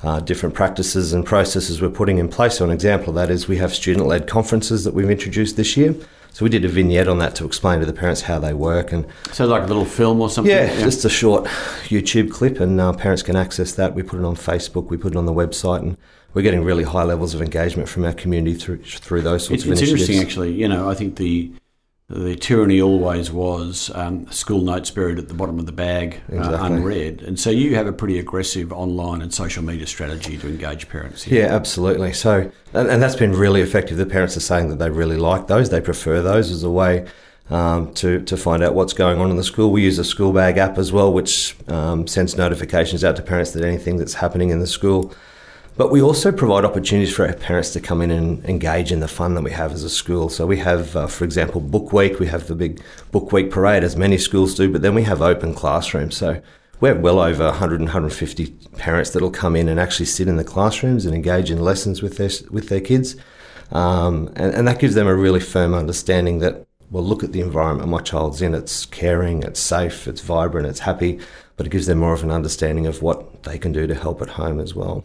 uh, 0.06 0.20
different 0.20 0.54
practices 0.54 1.12
and 1.12 1.26
processes 1.26 1.82
we're 1.82 1.90
putting 1.90 2.18
in 2.18 2.28
place. 2.28 2.58
So, 2.58 2.64
an 2.64 2.70
example 2.70 3.08
of 3.10 3.16
that 3.16 3.28
is 3.28 3.48
we 3.48 3.56
have 3.56 3.74
student 3.74 4.06
led 4.06 4.28
conferences 4.28 4.84
that 4.84 4.94
we've 4.94 5.10
introduced 5.10 5.56
this 5.56 5.76
year. 5.76 5.94
So 6.32 6.44
we 6.44 6.50
did 6.50 6.66
a 6.66 6.68
vignette 6.68 7.08
on 7.08 7.18
that 7.20 7.34
to 7.36 7.46
explain 7.46 7.80
to 7.80 7.86
the 7.86 7.94
parents 7.94 8.20
how 8.20 8.38
they 8.38 8.52
work, 8.52 8.92
and 8.92 9.06
so 9.32 9.46
like 9.46 9.62
a 9.62 9.66
little 9.66 9.86
film 9.86 10.20
or 10.20 10.28
something. 10.28 10.54
Yeah, 10.54 10.70
yeah. 10.70 10.80
just 10.80 11.02
a 11.06 11.08
short 11.08 11.46
YouTube 11.86 12.30
clip, 12.30 12.60
and 12.60 12.78
uh, 12.78 12.92
parents 12.92 13.22
can 13.22 13.36
access 13.36 13.72
that. 13.76 13.94
We 13.94 14.02
put 14.02 14.18
it 14.18 14.24
on 14.26 14.36
Facebook, 14.36 14.90
we 14.90 14.98
put 14.98 15.12
it 15.14 15.16
on 15.16 15.24
the 15.24 15.32
website, 15.32 15.80
and 15.80 15.96
we're 16.34 16.42
getting 16.42 16.62
really 16.62 16.84
high 16.84 17.04
levels 17.04 17.32
of 17.32 17.40
engagement 17.40 17.88
from 17.88 18.04
our 18.04 18.12
community 18.12 18.54
through 18.54 18.82
through 18.84 19.22
those 19.22 19.46
sorts 19.46 19.62
it's, 19.62 19.64
of 19.64 19.72
it's 19.72 19.80
initiatives. 19.80 20.02
It's 20.02 20.10
interesting, 20.10 20.26
actually. 20.28 20.60
You 20.60 20.68
know, 20.68 20.90
I 20.90 20.94
think 20.94 21.16
the 21.16 21.50
the 22.08 22.36
tyranny 22.36 22.80
always 22.80 23.32
was 23.32 23.90
um, 23.94 24.30
school 24.30 24.60
notes 24.60 24.92
buried 24.92 25.18
at 25.18 25.26
the 25.26 25.34
bottom 25.34 25.58
of 25.58 25.66
the 25.66 25.72
bag, 25.72 26.20
uh, 26.30 26.36
exactly. 26.36 26.56
uh, 26.56 26.66
unread. 26.66 27.22
And 27.22 27.38
so 27.38 27.50
you 27.50 27.74
have 27.74 27.88
a 27.88 27.92
pretty 27.92 28.18
aggressive 28.20 28.72
online 28.72 29.22
and 29.22 29.34
social 29.34 29.64
media 29.64 29.88
strategy 29.88 30.38
to 30.38 30.46
engage 30.46 30.88
parents. 30.88 31.24
Here. 31.24 31.42
Yeah, 31.42 31.54
absolutely. 31.54 32.12
So, 32.12 32.50
and, 32.72 32.88
and, 32.88 33.02
that's 33.02 33.16
been 33.16 33.32
really 33.32 33.60
effective. 33.60 33.96
The 33.96 34.06
parents 34.06 34.36
are 34.36 34.40
saying 34.40 34.68
that 34.68 34.78
they 34.78 34.88
really 34.88 35.16
like 35.16 35.48
those, 35.48 35.70
they 35.70 35.80
prefer 35.80 36.22
those 36.22 36.52
as 36.52 36.62
a 36.62 36.70
way. 36.70 37.06
Um, 37.48 37.94
to, 37.94 38.20
to 38.22 38.36
find 38.36 38.60
out 38.64 38.74
what's 38.74 38.92
going 38.92 39.20
on 39.20 39.30
in 39.30 39.36
the 39.36 39.44
school. 39.44 39.70
We 39.70 39.84
use 39.84 40.00
a 40.00 40.02
Skoolbag 40.02 40.56
app 40.56 40.78
as 40.78 40.90
well, 40.90 41.12
which 41.12 41.54
um, 41.68 42.08
sends 42.08 42.36
notifications 42.36 43.04
out 43.04 43.14
to 43.14 43.22
parents 43.22 43.52
that 43.52 43.64
anything 43.64 43.98
that's 43.98 44.14
happening 44.14 44.50
in 44.50 44.58
the 44.58 44.66
school 44.66 45.14
but 45.76 45.90
we 45.90 46.00
also 46.00 46.32
provide 46.32 46.64
opportunities 46.64 47.14
for 47.14 47.26
our 47.26 47.34
parents 47.34 47.72
to 47.72 47.80
come 47.80 48.00
in 48.00 48.10
and 48.10 48.42
engage 48.46 48.92
in 48.92 49.00
the 49.00 49.08
fun 49.08 49.34
that 49.34 49.42
we 49.42 49.50
have 49.50 49.72
as 49.72 49.84
a 49.84 49.90
school. 49.90 50.30
So 50.30 50.46
we 50.46 50.58
have, 50.58 50.96
uh, 50.96 51.06
for 51.06 51.24
example, 51.24 51.60
Book 51.60 51.92
Week. 51.92 52.18
We 52.18 52.28
have 52.28 52.46
the 52.46 52.54
big 52.54 52.80
Book 53.12 53.30
Week 53.30 53.50
parade, 53.50 53.84
as 53.84 53.94
many 53.94 54.16
schools 54.16 54.54
do, 54.54 54.72
but 54.72 54.80
then 54.80 54.94
we 54.94 55.02
have 55.02 55.20
open 55.20 55.52
classrooms. 55.52 56.16
So 56.16 56.40
we 56.80 56.88
have 56.88 57.00
well 57.00 57.20
over 57.20 57.44
100 57.44 57.80
and 57.80 57.88
150 57.88 58.46
parents 58.78 59.10
that'll 59.10 59.30
come 59.30 59.54
in 59.54 59.68
and 59.68 59.78
actually 59.78 60.06
sit 60.06 60.28
in 60.28 60.36
the 60.36 60.44
classrooms 60.44 61.04
and 61.04 61.14
engage 61.14 61.50
in 61.50 61.60
lessons 61.60 62.02
with 62.02 62.16
their, 62.16 62.30
with 62.50 62.70
their 62.70 62.80
kids. 62.80 63.16
Um, 63.70 64.32
and, 64.36 64.54
and 64.54 64.68
that 64.68 64.78
gives 64.78 64.94
them 64.94 65.06
a 65.06 65.14
really 65.14 65.40
firm 65.40 65.74
understanding 65.74 66.38
that, 66.38 66.66
well, 66.90 67.04
look 67.04 67.22
at 67.22 67.32
the 67.32 67.40
environment 67.40 67.90
my 67.90 68.00
child's 68.00 68.40
in. 68.40 68.54
It's 68.54 68.86
caring, 68.86 69.42
it's 69.42 69.60
safe, 69.60 70.08
it's 70.08 70.22
vibrant, 70.22 70.68
it's 70.68 70.80
happy, 70.80 71.20
but 71.56 71.66
it 71.66 71.70
gives 71.70 71.86
them 71.86 71.98
more 71.98 72.14
of 72.14 72.22
an 72.22 72.30
understanding 72.30 72.86
of 72.86 73.02
what 73.02 73.42
they 73.42 73.58
can 73.58 73.72
do 73.72 73.86
to 73.86 73.94
help 73.94 74.22
at 74.22 74.30
home 74.30 74.58
as 74.58 74.74
well. 74.74 75.04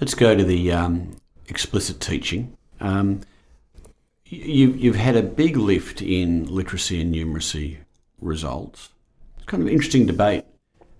Let's 0.00 0.14
go 0.14 0.34
to 0.34 0.44
the 0.44 0.72
um, 0.72 1.16
explicit 1.48 2.00
teaching. 2.00 2.56
Um, 2.80 3.20
you, 4.24 4.72
you've 4.72 4.96
had 4.96 5.14
a 5.14 5.22
big 5.22 5.58
lift 5.58 6.00
in 6.00 6.46
literacy 6.46 7.00
and 7.02 7.14
numeracy 7.14 7.78
results. 8.20 8.90
It's 9.36 9.44
kind 9.44 9.62
of 9.62 9.66
an 9.66 9.72
interesting 9.72 10.06
debate 10.06 10.44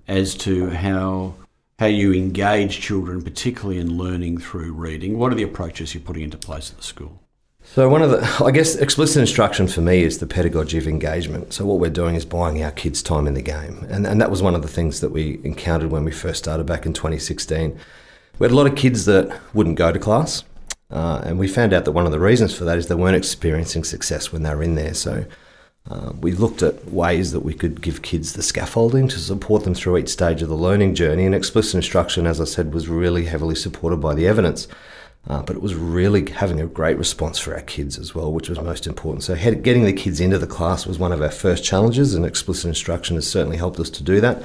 as 0.06 0.34
to 0.36 0.70
how 0.70 1.34
how 1.78 1.86
you 1.86 2.12
engage 2.12 2.80
children, 2.80 3.22
particularly 3.22 3.78
in 3.78 3.96
learning 3.96 4.36
through 4.36 4.70
reading. 4.74 5.16
What 5.16 5.32
are 5.32 5.34
the 5.34 5.44
approaches 5.44 5.94
you're 5.94 6.02
putting 6.02 6.24
into 6.24 6.36
place 6.36 6.70
at 6.70 6.76
the 6.76 6.82
school? 6.82 7.22
So 7.62 7.88
one 7.88 8.02
of 8.02 8.10
the, 8.10 8.20
I 8.44 8.50
guess, 8.50 8.74
explicit 8.74 9.18
instruction 9.18 9.66
for 9.66 9.80
me 9.80 10.02
is 10.02 10.18
the 10.18 10.26
pedagogy 10.26 10.76
of 10.76 10.86
engagement. 10.86 11.54
So 11.54 11.64
what 11.64 11.78
we're 11.78 11.88
doing 11.88 12.16
is 12.16 12.26
buying 12.26 12.62
our 12.62 12.70
kids 12.70 13.02
time 13.02 13.26
in 13.26 13.32
the 13.32 13.40
game, 13.40 13.86
and 13.88 14.06
and 14.06 14.20
that 14.20 14.30
was 14.30 14.42
one 14.42 14.54
of 14.54 14.60
the 14.60 14.68
things 14.68 15.00
that 15.00 15.08
we 15.08 15.40
encountered 15.42 15.90
when 15.90 16.04
we 16.04 16.12
first 16.12 16.40
started 16.40 16.66
back 16.66 16.84
in 16.84 16.92
2016. 16.92 17.78
We 18.40 18.46
had 18.46 18.52
a 18.52 18.56
lot 18.56 18.66
of 18.66 18.74
kids 18.74 19.04
that 19.04 19.38
wouldn't 19.52 19.76
go 19.76 19.92
to 19.92 19.98
class, 19.98 20.44
uh, 20.90 21.20
and 21.26 21.38
we 21.38 21.46
found 21.46 21.74
out 21.74 21.84
that 21.84 21.92
one 21.92 22.06
of 22.06 22.10
the 22.10 22.18
reasons 22.18 22.56
for 22.56 22.64
that 22.64 22.78
is 22.78 22.86
they 22.86 22.94
weren't 22.94 23.14
experiencing 23.14 23.84
success 23.84 24.32
when 24.32 24.44
they 24.44 24.54
were 24.54 24.62
in 24.62 24.76
there. 24.76 24.94
So 24.94 25.26
uh, 25.90 26.12
we 26.18 26.32
looked 26.32 26.62
at 26.62 26.90
ways 26.90 27.32
that 27.32 27.40
we 27.40 27.52
could 27.52 27.82
give 27.82 28.00
kids 28.00 28.32
the 28.32 28.42
scaffolding 28.42 29.08
to 29.08 29.18
support 29.18 29.64
them 29.64 29.74
through 29.74 29.98
each 29.98 30.08
stage 30.08 30.40
of 30.40 30.48
the 30.48 30.54
learning 30.54 30.94
journey, 30.94 31.26
and 31.26 31.34
explicit 31.34 31.74
instruction, 31.74 32.26
as 32.26 32.40
I 32.40 32.44
said, 32.44 32.72
was 32.72 32.88
really 32.88 33.26
heavily 33.26 33.54
supported 33.54 33.98
by 33.98 34.14
the 34.14 34.26
evidence. 34.26 34.66
Uh, 35.28 35.42
but 35.42 35.54
it 35.54 35.60
was 35.60 35.74
really 35.74 36.30
having 36.30 36.62
a 36.62 36.66
great 36.66 36.96
response 36.96 37.38
for 37.38 37.52
our 37.52 37.60
kids 37.60 37.98
as 37.98 38.14
well, 38.14 38.32
which 38.32 38.48
was 38.48 38.58
most 38.58 38.86
important. 38.86 39.22
So, 39.22 39.34
getting 39.36 39.84
the 39.84 39.92
kids 39.92 40.18
into 40.18 40.38
the 40.38 40.46
class 40.46 40.86
was 40.86 40.98
one 40.98 41.12
of 41.12 41.20
our 41.20 41.30
first 41.30 41.62
challenges, 41.62 42.14
and 42.14 42.24
explicit 42.24 42.68
instruction 42.68 43.16
has 43.16 43.28
certainly 43.28 43.58
helped 43.58 43.78
us 43.78 43.90
to 43.90 44.02
do 44.02 44.18
that. 44.22 44.42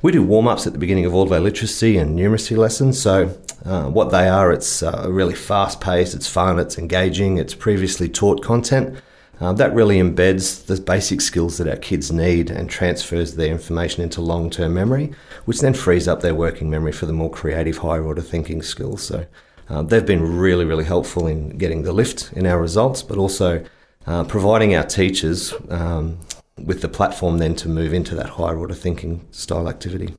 We 0.00 0.12
do 0.12 0.22
warm 0.22 0.46
ups 0.46 0.64
at 0.66 0.72
the 0.72 0.78
beginning 0.78 1.06
of 1.06 1.14
all 1.14 1.24
of 1.24 1.32
our 1.32 1.40
literacy 1.40 1.96
and 1.96 2.16
numeracy 2.16 2.56
lessons. 2.56 3.00
So, 3.02 3.36
uh, 3.64 3.86
what 3.86 4.10
they 4.10 4.28
are, 4.28 4.52
it's 4.52 4.80
uh, 4.80 5.08
really 5.10 5.34
fast 5.34 5.80
paced, 5.80 6.14
it's 6.14 6.28
fun, 6.28 6.60
it's 6.60 6.78
engaging, 6.78 7.36
it's 7.36 7.54
previously 7.54 8.08
taught 8.08 8.40
content. 8.40 8.96
Uh, 9.40 9.52
that 9.52 9.74
really 9.74 9.98
embeds 9.98 10.66
the 10.66 10.80
basic 10.80 11.20
skills 11.20 11.58
that 11.58 11.66
our 11.66 11.76
kids 11.76 12.12
need 12.12 12.48
and 12.48 12.70
transfers 12.70 13.34
their 13.34 13.50
information 13.50 14.02
into 14.02 14.20
long 14.20 14.50
term 14.50 14.72
memory, 14.72 15.12
which 15.46 15.60
then 15.60 15.74
frees 15.74 16.06
up 16.06 16.20
their 16.20 16.34
working 16.34 16.70
memory 16.70 16.92
for 16.92 17.06
the 17.06 17.12
more 17.12 17.30
creative, 17.30 17.78
higher 17.78 18.04
order 18.04 18.22
thinking 18.22 18.62
skills. 18.62 19.02
So, 19.02 19.26
uh, 19.68 19.82
they've 19.82 20.06
been 20.06 20.38
really, 20.38 20.64
really 20.64 20.84
helpful 20.84 21.26
in 21.26 21.58
getting 21.58 21.82
the 21.82 21.92
lift 21.92 22.32
in 22.34 22.46
our 22.46 22.60
results, 22.60 23.02
but 23.02 23.18
also 23.18 23.64
uh, 24.06 24.22
providing 24.24 24.76
our 24.76 24.84
teachers 24.84 25.52
um, 25.70 26.20
with 26.64 26.82
the 26.82 26.88
platform 26.88 27.38
then 27.38 27.54
to 27.56 27.68
move 27.68 27.92
into 27.92 28.14
that 28.14 28.30
higher 28.30 28.58
order 28.58 28.74
thinking 28.74 29.26
style 29.30 29.68
activity. 29.68 30.14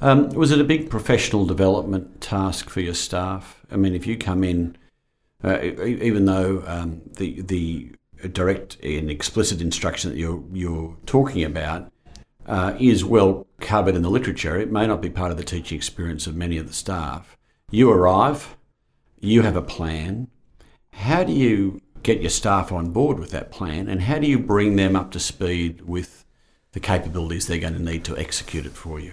Um, 0.00 0.28
was 0.30 0.52
it 0.52 0.60
a 0.60 0.64
big 0.64 0.90
professional 0.90 1.44
development 1.44 2.20
task 2.20 2.70
for 2.70 2.80
your 2.80 2.94
staff? 2.94 3.64
I 3.70 3.76
mean, 3.76 3.94
if 3.94 4.06
you 4.06 4.16
come 4.16 4.44
in, 4.44 4.76
uh, 5.42 5.60
even 5.62 6.24
though 6.24 6.62
um, 6.66 7.02
the 7.16 7.42
the 7.42 7.92
direct 8.32 8.76
and 8.82 9.10
explicit 9.10 9.60
instruction 9.60 10.10
that 10.10 10.16
you're 10.16 10.42
you're 10.52 10.96
talking 11.06 11.44
about 11.44 11.92
uh, 12.46 12.74
is 12.78 13.04
well 13.04 13.46
covered 13.60 13.96
in 13.96 14.02
the 14.02 14.10
literature, 14.10 14.56
it 14.56 14.70
may 14.70 14.86
not 14.86 15.02
be 15.02 15.10
part 15.10 15.30
of 15.30 15.36
the 15.36 15.44
teaching 15.44 15.76
experience 15.76 16.26
of 16.26 16.36
many 16.36 16.58
of 16.58 16.68
the 16.68 16.72
staff. 16.72 17.36
You 17.70 17.90
arrive, 17.90 18.56
you 19.20 19.42
have 19.42 19.56
a 19.56 19.62
plan. 19.62 20.28
How 20.92 21.22
do 21.24 21.32
you 21.32 21.80
get 22.08 22.22
your 22.22 22.30
staff 22.30 22.72
on 22.72 22.90
board 22.90 23.18
with 23.18 23.30
that 23.32 23.52
plan 23.52 23.86
and 23.86 24.00
how 24.00 24.18
do 24.18 24.26
you 24.26 24.38
bring 24.38 24.76
them 24.76 24.96
up 24.96 25.10
to 25.10 25.20
speed 25.20 25.82
with 25.82 26.24
the 26.72 26.80
capabilities 26.80 27.46
they're 27.46 27.58
going 27.58 27.74
to 27.74 27.82
need 27.82 28.02
to 28.02 28.16
execute 28.16 28.64
it 28.64 28.72
for 28.72 28.98
you? 28.98 29.12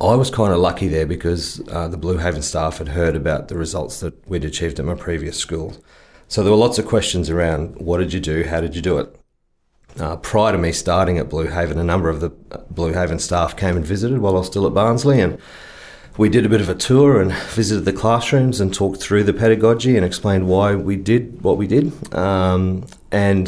I 0.00 0.16
was 0.16 0.28
kind 0.28 0.52
of 0.52 0.58
lucky 0.58 0.88
there 0.88 1.06
because 1.06 1.62
uh, 1.68 1.86
the 1.86 1.96
Blue 1.96 2.16
Haven 2.16 2.42
staff 2.42 2.78
had 2.78 2.88
heard 2.88 3.14
about 3.14 3.46
the 3.46 3.56
results 3.56 4.00
that 4.00 4.28
we'd 4.28 4.44
achieved 4.44 4.80
at 4.80 4.86
my 4.86 4.96
previous 4.96 5.36
school. 5.36 5.76
So 6.26 6.42
there 6.42 6.50
were 6.50 6.58
lots 6.58 6.80
of 6.80 6.86
questions 6.86 7.30
around 7.30 7.76
what 7.76 7.98
did 7.98 8.12
you 8.12 8.18
do, 8.18 8.42
how 8.42 8.60
did 8.60 8.74
you 8.74 8.82
do 8.82 8.98
it? 8.98 9.16
Uh, 10.00 10.16
prior 10.16 10.50
to 10.50 10.58
me 10.58 10.72
starting 10.72 11.16
at 11.16 11.28
Blue 11.28 11.46
Haven, 11.46 11.78
a 11.78 11.84
number 11.84 12.08
of 12.08 12.20
the 12.20 12.32
uh, 12.50 12.58
Blue 12.70 12.92
Haven 12.92 13.20
staff 13.20 13.56
came 13.56 13.76
and 13.76 13.86
visited 13.86 14.18
while 14.18 14.34
I 14.34 14.38
was 14.38 14.48
still 14.48 14.66
at 14.66 14.74
Barnsley, 14.74 15.20
and 15.20 15.38
we 16.20 16.28
did 16.28 16.44
a 16.44 16.50
bit 16.50 16.60
of 16.60 16.68
a 16.68 16.74
tour 16.74 17.18
and 17.18 17.32
visited 17.54 17.86
the 17.86 17.94
classrooms 17.94 18.60
and 18.60 18.74
talked 18.74 19.00
through 19.00 19.24
the 19.24 19.32
pedagogy 19.32 19.96
and 19.96 20.04
explained 20.04 20.46
why 20.46 20.74
we 20.74 20.94
did 20.94 21.42
what 21.42 21.56
we 21.56 21.66
did. 21.66 22.14
Um, 22.14 22.86
and 23.10 23.46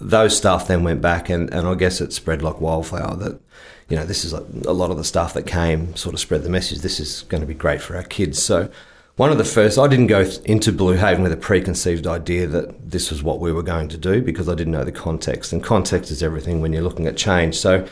those 0.00 0.36
staff 0.36 0.66
then 0.66 0.82
went 0.82 1.00
back, 1.00 1.28
and, 1.28 1.54
and 1.54 1.68
I 1.68 1.76
guess 1.76 2.00
it 2.00 2.12
spread 2.12 2.42
like 2.42 2.60
wildfire 2.60 3.14
that, 3.14 3.40
you 3.88 3.96
know, 3.96 4.04
this 4.04 4.24
is 4.24 4.32
a, 4.32 4.40
lot 4.72 4.90
of 4.90 4.96
the 4.96 5.04
staff 5.04 5.34
that 5.34 5.46
came 5.46 5.94
sort 5.94 6.12
of 6.12 6.18
spread 6.18 6.42
the 6.42 6.48
message 6.48 6.80
this 6.80 6.98
is 6.98 7.22
going 7.28 7.42
to 7.42 7.46
be 7.46 7.54
great 7.54 7.80
for 7.80 7.94
our 7.94 8.02
kids. 8.02 8.42
So, 8.42 8.68
one 9.14 9.30
of 9.30 9.38
the 9.38 9.44
first, 9.44 9.78
I 9.78 9.86
didn't 9.86 10.08
go 10.08 10.28
into 10.44 10.72
Blue 10.72 10.94
Haven 10.94 11.22
with 11.22 11.30
a 11.30 11.36
preconceived 11.36 12.08
idea 12.08 12.48
that 12.48 12.90
this 12.90 13.10
was 13.10 13.22
what 13.22 13.38
we 13.38 13.52
were 13.52 13.62
going 13.62 13.88
to 13.88 13.98
do 13.98 14.20
because 14.20 14.48
I 14.48 14.56
didn't 14.56 14.72
know 14.72 14.82
the 14.82 14.90
context. 14.90 15.52
And 15.52 15.62
context 15.62 16.10
is 16.10 16.24
everything 16.24 16.60
when 16.60 16.72
you're 16.72 16.82
looking 16.82 17.06
at 17.06 17.16
change. 17.16 17.56
So, 17.56 17.86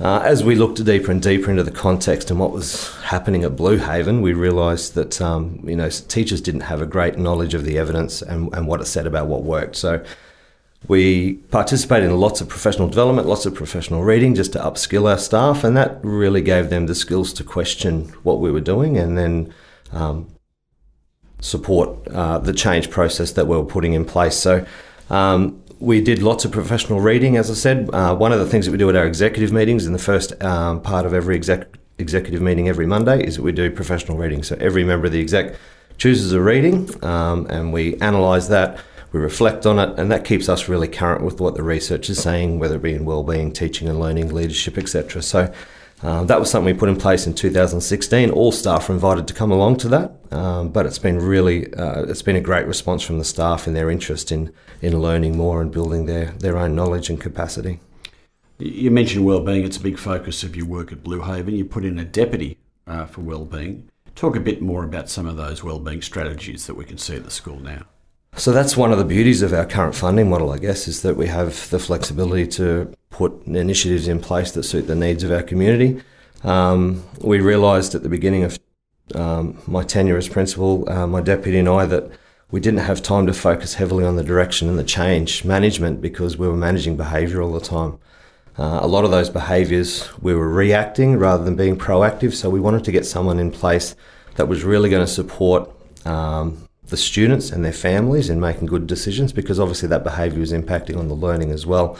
uh, 0.00 0.22
as 0.24 0.42
we 0.42 0.54
looked 0.54 0.82
deeper 0.82 1.10
and 1.10 1.20
deeper 1.20 1.50
into 1.50 1.62
the 1.62 1.70
context 1.70 2.30
and 2.30 2.40
what 2.40 2.52
was 2.52 2.94
happening 3.02 3.44
at 3.44 3.54
Blue 3.54 3.76
Haven, 3.76 4.22
we 4.22 4.32
realised 4.32 4.94
that 4.94 5.20
um, 5.20 5.60
you 5.62 5.76
know 5.76 5.90
teachers 5.90 6.40
didn't 6.40 6.62
have 6.62 6.80
a 6.80 6.86
great 6.86 7.18
knowledge 7.18 7.52
of 7.52 7.64
the 7.64 7.76
evidence 7.76 8.22
and, 8.22 8.52
and 8.54 8.66
what 8.66 8.80
it 8.80 8.86
said 8.86 9.06
about 9.06 9.26
what 9.26 9.42
worked. 9.42 9.76
So 9.76 10.02
we 10.88 11.34
participated 11.50 12.08
in 12.08 12.16
lots 12.18 12.40
of 12.40 12.48
professional 12.48 12.88
development, 12.88 13.28
lots 13.28 13.44
of 13.44 13.54
professional 13.54 14.02
reading, 14.02 14.34
just 14.34 14.54
to 14.54 14.58
upskill 14.58 15.08
our 15.10 15.18
staff, 15.18 15.64
and 15.64 15.76
that 15.76 16.00
really 16.02 16.40
gave 16.40 16.70
them 16.70 16.86
the 16.86 16.94
skills 16.94 17.34
to 17.34 17.44
question 17.44 18.04
what 18.22 18.40
we 18.40 18.50
were 18.50 18.60
doing 18.60 18.96
and 18.96 19.18
then 19.18 19.52
um, 19.92 20.26
support 21.40 22.08
uh, 22.08 22.38
the 22.38 22.54
change 22.54 22.88
process 22.88 23.32
that 23.32 23.46
we 23.46 23.54
were 23.54 23.66
putting 23.66 23.92
in 23.92 24.06
place. 24.06 24.36
So. 24.36 24.64
Um, 25.10 25.59
we 25.80 26.02
did 26.02 26.22
lots 26.22 26.44
of 26.44 26.52
professional 26.52 27.00
reading, 27.00 27.38
as 27.38 27.50
I 27.50 27.54
said. 27.54 27.88
Uh, 27.92 28.14
one 28.14 28.32
of 28.32 28.38
the 28.38 28.46
things 28.46 28.66
that 28.66 28.72
we 28.72 28.78
do 28.78 28.90
at 28.90 28.96
our 28.96 29.06
executive 29.06 29.50
meetings 29.50 29.86
in 29.86 29.94
the 29.94 29.98
first 29.98 30.40
um, 30.44 30.82
part 30.82 31.06
of 31.06 31.14
every 31.14 31.34
exec- 31.34 31.78
executive 31.98 32.42
meeting 32.42 32.68
every 32.68 32.86
Monday 32.86 33.24
is 33.24 33.36
that 33.36 33.42
we 33.42 33.50
do 33.50 33.70
professional 33.70 34.18
reading. 34.18 34.42
So 34.42 34.56
every 34.60 34.84
member 34.84 35.06
of 35.06 35.12
the 35.12 35.20
exec 35.20 35.56
chooses 35.96 36.32
a 36.32 36.40
reading 36.40 37.02
um, 37.02 37.46
and 37.48 37.72
we 37.72 37.94
analyse 37.94 38.48
that, 38.48 38.78
we 39.12 39.20
reflect 39.20 39.64
on 39.64 39.78
it, 39.78 39.98
and 39.98 40.12
that 40.12 40.24
keeps 40.24 40.50
us 40.50 40.68
really 40.68 40.86
current 40.86 41.24
with 41.24 41.40
what 41.40 41.54
the 41.54 41.62
research 41.62 42.10
is 42.10 42.22
saying, 42.22 42.58
whether 42.58 42.76
it 42.76 42.82
be 42.82 42.94
in 42.94 43.06
wellbeing, 43.06 43.50
teaching 43.50 43.88
and 43.88 43.98
learning, 43.98 44.34
leadership, 44.34 44.76
etc. 44.76 45.22
So 45.22 45.52
um, 46.02 46.26
that 46.28 46.40
was 46.40 46.50
something 46.50 46.72
we 46.72 46.78
put 46.78 46.88
in 46.88 46.96
place 46.96 47.26
in 47.26 47.34
2016. 47.34 48.30
All 48.30 48.52
staff 48.52 48.88
were 48.88 48.94
invited 48.94 49.28
to 49.28 49.34
come 49.34 49.50
along 49.50 49.76
to 49.78 49.88
that, 49.88 50.12
um, 50.30 50.70
but 50.70 50.86
it's 50.86 50.98
been 50.98 51.18
really 51.18 51.72
uh, 51.74 52.04
it's 52.04 52.22
been 52.22 52.36
a 52.36 52.40
great 52.40 52.66
response 52.66 53.02
from 53.02 53.18
the 53.18 53.24
staff 53.24 53.66
in 53.66 53.74
their 53.74 53.90
interest 53.90 54.32
in 54.32 54.52
in 54.80 54.98
learning 55.00 55.36
more 55.36 55.60
and 55.60 55.70
building 55.70 56.06
their 56.06 56.26
their 56.32 56.56
own 56.56 56.74
knowledge 56.74 57.10
and 57.10 57.20
capacity. 57.20 57.80
You 58.58 58.90
mentioned 58.90 59.26
wellbeing; 59.26 59.64
it's 59.64 59.76
a 59.76 59.82
big 59.82 59.98
focus 59.98 60.42
of 60.42 60.56
your 60.56 60.66
work 60.66 60.90
at 60.90 61.02
Blue 61.02 61.20
Haven. 61.20 61.54
You 61.54 61.64
put 61.66 61.84
in 61.84 61.98
a 61.98 62.04
deputy 62.04 62.58
uh, 62.86 63.04
for 63.04 63.20
wellbeing. 63.20 63.90
Talk 64.14 64.36
a 64.36 64.40
bit 64.40 64.60
more 64.62 64.84
about 64.84 65.08
some 65.08 65.26
of 65.26 65.36
those 65.36 65.62
wellbeing 65.62 66.02
strategies 66.02 66.66
that 66.66 66.74
we 66.74 66.84
can 66.84 66.98
see 66.98 67.16
at 67.16 67.24
the 67.24 67.30
school 67.30 67.58
now. 67.58 67.84
So 68.36 68.52
that's 68.52 68.76
one 68.76 68.92
of 68.92 68.98
the 68.98 69.04
beauties 69.04 69.42
of 69.42 69.52
our 69.52 69.66
current 69.66 69.94
funding 69.94 70.30
model, 70.30 70.50
I 70.50 70.58
guess, 70.58 70.88
is 70.88 71.02
that 71.02 71.16
we 71.16 71.26
have 71.26 71.68
the 71.70 71.78
flexibility 71.78 72.46
to 72.52 72.94
put 73.10 73.44
initiatives 73.46 74.08
in 74.08 74.20
place 74.20 74.52
that 74.52 74.62
suit 74.62 74.86
the 74.86 74.94
needs 74.94 75.24
of 75.24 75.32
our 75.32 75.42
community. 75.42 76.02
Um, 76.42 77.04
we 77.20 77.40
realised 77.40 77.94
at 77.94 78.02
the 78.02 78.08
beginning 78.08 78.44
of 78.44 78.58
um, 79.14 79.60
my 79.66 79.82
tenure 79.82 80.16
as 80.16 80.28
principal, 80.28 80.88
uh, 80.88 81.06
my 81.06 81.20
deputy 81.20 81.58
and 81.58 81.68
I, 81.68 81.84
that 81.86 82.10
we 82.50 82.60
didn't 82.60 82.80
have 82.80 83.02
time 83.02 83.26
to 83.26 83.32
focus 83.32 83.74
heavily 83.74 84.04
on 84.04 84.16
the 84.16 84.24
direction 84.24 84.68
and 84.68 84.78
the 84.78 84.84
change 84.84 85.44
management 85.44 86.00
because 86.00 86.36
we 86.36 86.48
were 86.48 86.56
managing 86.56 86.96
behaviour 86.96 87.42
all 87.42 87.52
the 87.52 87.60
time. 87.60 87.98
Uh, 88.58 88.80
a 88.82 88.86
lot 88.86 89.04
of 89.04 89.10
those 89.10 89.30
behaviours 89.30 90.08
we 90.20 90.34
were 90.34 90.48
reacting 90.48 91.16
rather 91.16 91.44
than 91.44 91.56
being 91.56 91.76
proactive, 91.76 92.32
so 92.32 92.50
we 92.50 92.60
wanted 92.60 92.84
to 92.84 92.92
get 92.92 93.06
someone 93.06 93.38
in 93.38 93.50
place 93.50 93.94
that 94.36 94.48
was 94.48 94.64
really 94.64 94.88
going 94.90 95.04
to 95.04 95.12
support 95.12 95.70
um, 96.06 96.68
the 96.90 96.96
students 96.96 97.50
and 97.50 97.64
their 97.64 97.72
families 97.72 98.28
in 98.28 98.40
making 98.40 98.66
good 98.66 98.86
decisions 98.86 99.32
because 99.32 99.58
obviously 99.58 99.88
that 99.88 100.04
behaviour 100.04 100.42
is 100.42 100.52
impacting 100.52 100.96
on 100.96 101.08
the 101.08 101.14
learning 101.14 101.50
as 101.50 101.64
well. 101.64 101.96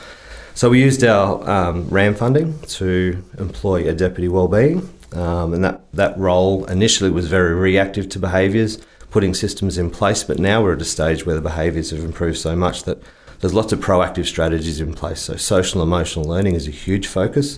So 0.53 0.69
we 0.69 0.81
used 0.81 1.03
our 1.03 1.49
um, 1.49 1.87
RAM 1.89 2.13
funding 2.13 2.59
to 2.59 3.23
employ 3.37 3.87
a 3.87 3.93
deputy 3.93 4.27
wellbeing, 4.27 4.87
um, 5.13 5.53
and 5.53 5.63
that, 5.63 5.81
that 5.93 6.17
role 6.17 6.65
initially 6.65 7.09
was 7.09 7.27
very 7.27 7.55
reactive 7.55 8.09
to 8.09 8.19
behaviours, 8.19 8.77
putting 9.09 9.33
systems 9.33 9.77
in 9.77 9.89
place. 9.89 10.23
But 10.23 10.39
now 10.39 10.61
we're 10.61 10.73
at 10.73 10.81
a 10.81 10.85
stage 10.85 11.25
where 11.25 11.35
the 11.35 11.41
behaviours 11.41 11.91
have 11.91 12.03
improved 12.03 12.37
so 12.37 12.55
much 12.55 12.83
that 12.83 13.01
there's 13.39 13.53
lots 13.53 13.71
of 13.71 13.79
proactive 13.79 14.25
strategies 14.25 14.81
in 14.81 14.93
place. 14.93 15.21
So 15.21 15.37
social 15.37 15.81
emotional 15.81 16.25
learning 16.25 16.55
is 16.55 16.67
a 16.67 16.71
huge 16.71 17.07
focus 17.07 17.57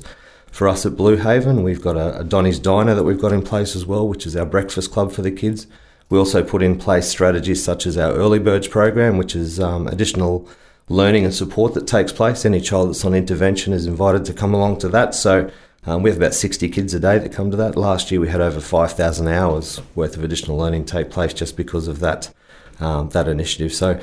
for 0.52 0.68
us 0.68 0.86
at 0.86 0.96
Blue 0.96 1.18
Haven. 1.18 1.64
We've 1.64 1.82
got 1.82 1.98
a, 1.98 2.20
a 2.20 2.24
Donny's 2.24 2.60
Diner 2.60 2.94
that 2.94 3.04
we've 3.04 3.20
got 3.20 3.34
in 3.34 3.42
place 3.42 3.76
as 3.76 3.88
well, 3.88 4.08
which 4.08 4.28
is 4.28 4.36
our 4.36 4.46
breakfast 4.46 4.92
club 4.92 5.12
for 5.12 5.24
the 5.24 5.32
kids. 5.32 5.66
We 6.10 6.18
also 6.18 6.44
put 6.44 6.62
in 6.62 6.78
place 6.78 7.08
strategies 7.08 7.64
such 7.64 7.86
as 7.86 7.98
our 7.98 8.14
Early 8.14 8.40
Birds 8.40 8.68
program, 8.68 9.18
which 9.18 9.36
is 9.36 9.60
um, 9.60 9.88
additional 9.88 10.48
learning 10.90 11.26
and 11.26 11.34
support 11.34 11.74
that 11.74 11.88
takes 11.88 12.12
place. 12.12 12.46
Any 12.46 12.62
child 12.62 12.90
that's 12.90 13.06
on 13.06 13.14
intervention 13.14 13.74
is 13.74 13.86
invited 13.86 14.26
to 14.26 14.34
come 14.34 14.54
along 14.54 14.80
to 14.80 14.90
that. 14.90 15.16
So 15.16 15.50
um, 15.86 16.04
we 16.04 16.10
have 16.10 16.18
about 16.18 16.34
60 16.34 16.70
kids 16.70 16.94
a 16.94 17.00
day 17.00 17.18
that 17.18 17.32
come 17.32 17.52
to 17.52 17.58
that. 17.58 17.76
Last 17.76 18.12
year 18.12 18.22
we 18.22 18.30
had 18.30 18.42
over 18.42 18.60
5,000 18.60 19.28
hours 19.28 19.82
worth 19.96 20.16
of 20.16 20.24
additional 20.24 20.58
learning 20.58 20.86
take 20.86 21.10
place 21.10 21.34
just 21.34 21.58
because 21.58 21.88
of 21.88 22.00
that 22.00 22.34
um, 22.80 23.10
that 23.10 23.28
initiative. 23.28 23.74
So 23.74 24.00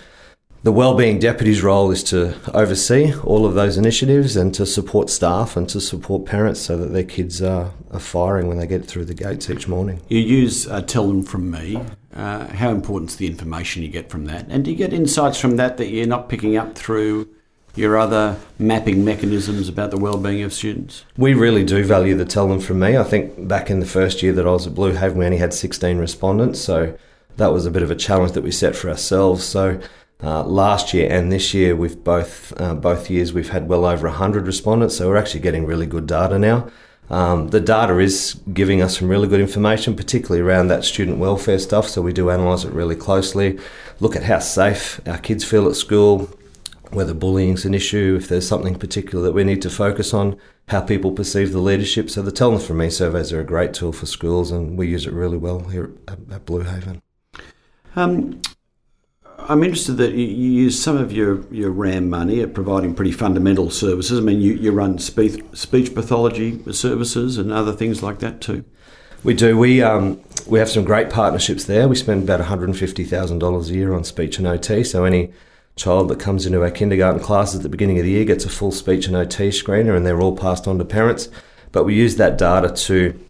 the 0.62 0.72
wellbeing 0.72 1.18
deputy's 1.18 1.62
role 1.62 1.90
is 1.90 2.02
to 2.04 2.36
oversee 2.52 3.14
all 3.20 3.46
of 3.46 3.54
those 3.54 3.78
initiatives 3.78 4.36
and 4.36 4.54
to 4.54 4.66
support 4.66 5.08
staff 5.08 5.56
and 5.56 5.68
to 5.70 5.80
support 5.80 6.26
parents 6.26 6.60
so 6.60 6.76
that 6.76 6.92
their 6.92 7.04
kids 7.04 7.40
are, 7.40 7.72
are 7.90 8.00
firing 8.00 8.46
when 8.46 8.58
they 8.58 8.66
get 8.66 8.84
through 8.84 9.06
the 9.06 9.14
gates 9.14 9.48
each 9.48 9.66
morning. 9.66 10.00
You 10.08 10.18
use 10.18 10.68
uh, 10.68 10.82
Tell 10.82 11.08
Them 11.08 11.22
From 11.22 11.50
Me. 11.50 11.80
Uh, 12.14 12.46
how 12.48 12.70
important 12.70 13.10
is 13.12 13.16
the 13.16 13.26
information 13.26 13.82
you 13.82 13.88
get 13.88 14.10
from 14.10 14.26
that? 14.26 14.46
And 14.48 14.64
do 14.64 14.70
you 14.70 14.76
get 14.76 14.92
insights 14.92 15.40
from 15.40 15.56
that 15.56 15.78
that 15.78 15.86
you're 15.86 16.06
not 16.06 16.28
picking 16.28 16.56
up 16.56 16.74
through 16.74 17.28
your 17.74 17.96
other 17.96 18.36
mapping 18.58 19.02
mechanisms 19.04 19.68
about 19.68 19.90
the 19.90 19.96
wellbeing 19.96 20.42
of 20.42 20.52
students? 20.52 21.04
We 21.16 21.32
really 21.32 21.64
do 21.64 21.84
value 21.84 22.14
the 22.16 22.26
Tell 22.26 22.48
Them 22.48 22.60
From 22.60 22.80
Me. 22.80 22.98
I 22.98 23.04
think 23.04 23.48
back 23.48 23.70
in 23.70 23.80
the 23.80 23.86
first 23.86 24.22
year 24.22 24.34
that 24.34 24.46
I 24.46 24.50
was 24.50 24.66
at 24.66 24.74
Blue 24.74 24.92
Haven, 24.92 25.16
we 25.16 25.24
only 25.24 25.38
had 25.38 25.54
16 25.54 25.96
respondents, 25.96 26.60
so 26.60 26.98
that 27.36 27.52
was 27.52 27.64
a 27.64 27.70
bit 27.70 27.82
of 27.82 27.90
a 27.90 27.96
challenge 27.96 28.32
that 28.32 28.42
we 28.42 28.50
set 28.50 28.76
for 28.76 28.90
ourselves. 28.90 29.44
So 29.44 29.80
uh, 30.22 30.44
last 30.44 30.92
year 30.92 31.10
and 31.10 31.32
this 31.32 31.54
year, 31.54 31.74
we've 31.74 32.02
both 32.04 32.52
uh, 32.60 32.74
both 32.74 33.08
years 33.10 33.32
we've 33.32 33.50
had 33.50 33.68
well 33.68 33.86
over 33.86 34.08
100 34.08 34.46
respondents, 34.46 34.96
so 34.96 35.08
we're 35.08 35.16
actually 35.16 35.40
getting 35.40 35.66
really 35.66 35.86
good 35.86 36.06
data 36.06 36.38
now. 36.38 36.70
Um, 37.10 37.48
the 37.48 37.60
data 37.60 37.98
is 37.98 38.40
giving 38.52 38.80
us 38.80 38.98
some 38.98 39.08
really 39.08 39.26
good 39.26 39.40
information, 39.40 39.96
particularly 39.96 40.40
around 40.40 40.68
that 40.68 40.84
student 40.84 41.18
welfare 41.18 41.58
stuff. 41.58 41.88
So 41.88 42.02
we 42.02 42.12
do 42.12 42.28
analyse 42.28 42.64
it 42.64 42.72
really 42.72 42.94
closely, 42.94 43.58
look 43.98 44.14
at 44.14 44.22
how 44.22 44.38
safe 44.38 45.00
our 45.08 45.18
kids 45.18 45.44
feel 45.44 45.68
at 45.68 45.74
school, 45.74 46.30
whether 46.90 47.12
bullying's 47.12 47.64
an 47.64 47.74
issue, 47.74 48.16
if 48.20 48.28
there's 48.28 48.46
something 48.46 48.76
particular 48.76 49.24
that 49.24 49.32
we 49.32 49.42
need 49.42 49.62
to 49.62 49.70
focus 49.70 50.14
on, 50.14 50.38
how 50.68 50.80
people 50.80 51.10
perceive 51.10 51.50
the 51.50 51.58
leadership. 51.58 52.10
So 52.10 52.22
the 52.22 52.30
Tell 52.30 52.52
Them 52.52 52.60
From 52.60 52.78
Me 52.78 52.90
surveys 52.90 53.32
are 53.32 53.40
a 53.40 53.44
great 53.44 53.74
tool 53.74 53.92
for 53.92 54.06
schools, 54.06 54.52
and 54.52 54.78
we 54.78 54.86
use 54.86 55.06
it 55.06 55.12
really 55.12 55.36
well 55.36 55.60
here 55.60 55.90
at, 56.06 56.18
at 56.30 56.46
Blue 56.46 56.62
Haven. 56.62 57.02
Um, 57.96 58.40
I'm 59.50 59.64
interested 59.64 59.94
that 59.94 60.12
you 60.12 60.26
use 60.26 60.80
some 60.80 60.96
of 60.96 61.10
your, 61.10 61.44
your 61.52 61.72
RAM 61.72 62.08
money 62.08 62.40
at 62.40 62.54
providing 62.54 62.94
pretty 62.94 63.10
fundamental 63.10 63.68
services. 63.68 64.16
I 64.16 64.22
mean, 64.22 64.40
you, 64.40 64.52
you 64.52 64.70
run 64.70 65.00
speech, 65.00 65.42
speech 65.54 65.92
pathology 65.92 66.62
services 66.72 67.36
and 67.36 67.50
other 67.50 67.72
things 67.72 68.00
like 68.00 68.20
that 68.20 68.40
too. 68.40 68.64
We 69.24 69.34
do. 69.34 69.58
We 69.58 69.82
um, 69.82 70.20
we 70.46 70.60
have 70.60 70.70
some 70.70 70.84
great 70.84 71.10
partnerships 71.10 71.64
there. 71.64 71.88
We 71.88 71.96
spend 71.96 72.22
about 72.22 72.38
$150,000 72.38 73.68
a 73.68 73.74
year 73.74 73.92
on 73.92 74.04
speech 74.04 74.38
and 74.38 74.46
OT. 74.46 74.84
So 74.84 75.02
any 75.04 75.32
child 75.74 76.10
that 76.10 76.20
comes 76.20 76.46
into 76.46 76.62
our 76.62 76.70
kindergarten 76.70 77.20
classes 77.20 77.56
at 77.56 77.62
the 77.64 77.68
beginning 77.68 77.98
of 77.98 78.04
the 78.04 78.12
year 78.12 78.24
gets 78.24 78.44
a 78.44 78.48
full 78.48 78.70
speech 78.70 79.08
and 79.08 79.16
OT 79.16 79.48
screener, 79.48 79.96
and 79.96 80.06
they're 80.06 80.20
all 80.20 80.36
passed 80.36 80.68
on 80.68 80.78
to 80.78 80.84
parents. 80.84 81.28
But 81.72 81.82
we 81.82 81.96
use 81.96 82.14
that 82.16 82.38
data 82.38 82.72
to 82.72 83.20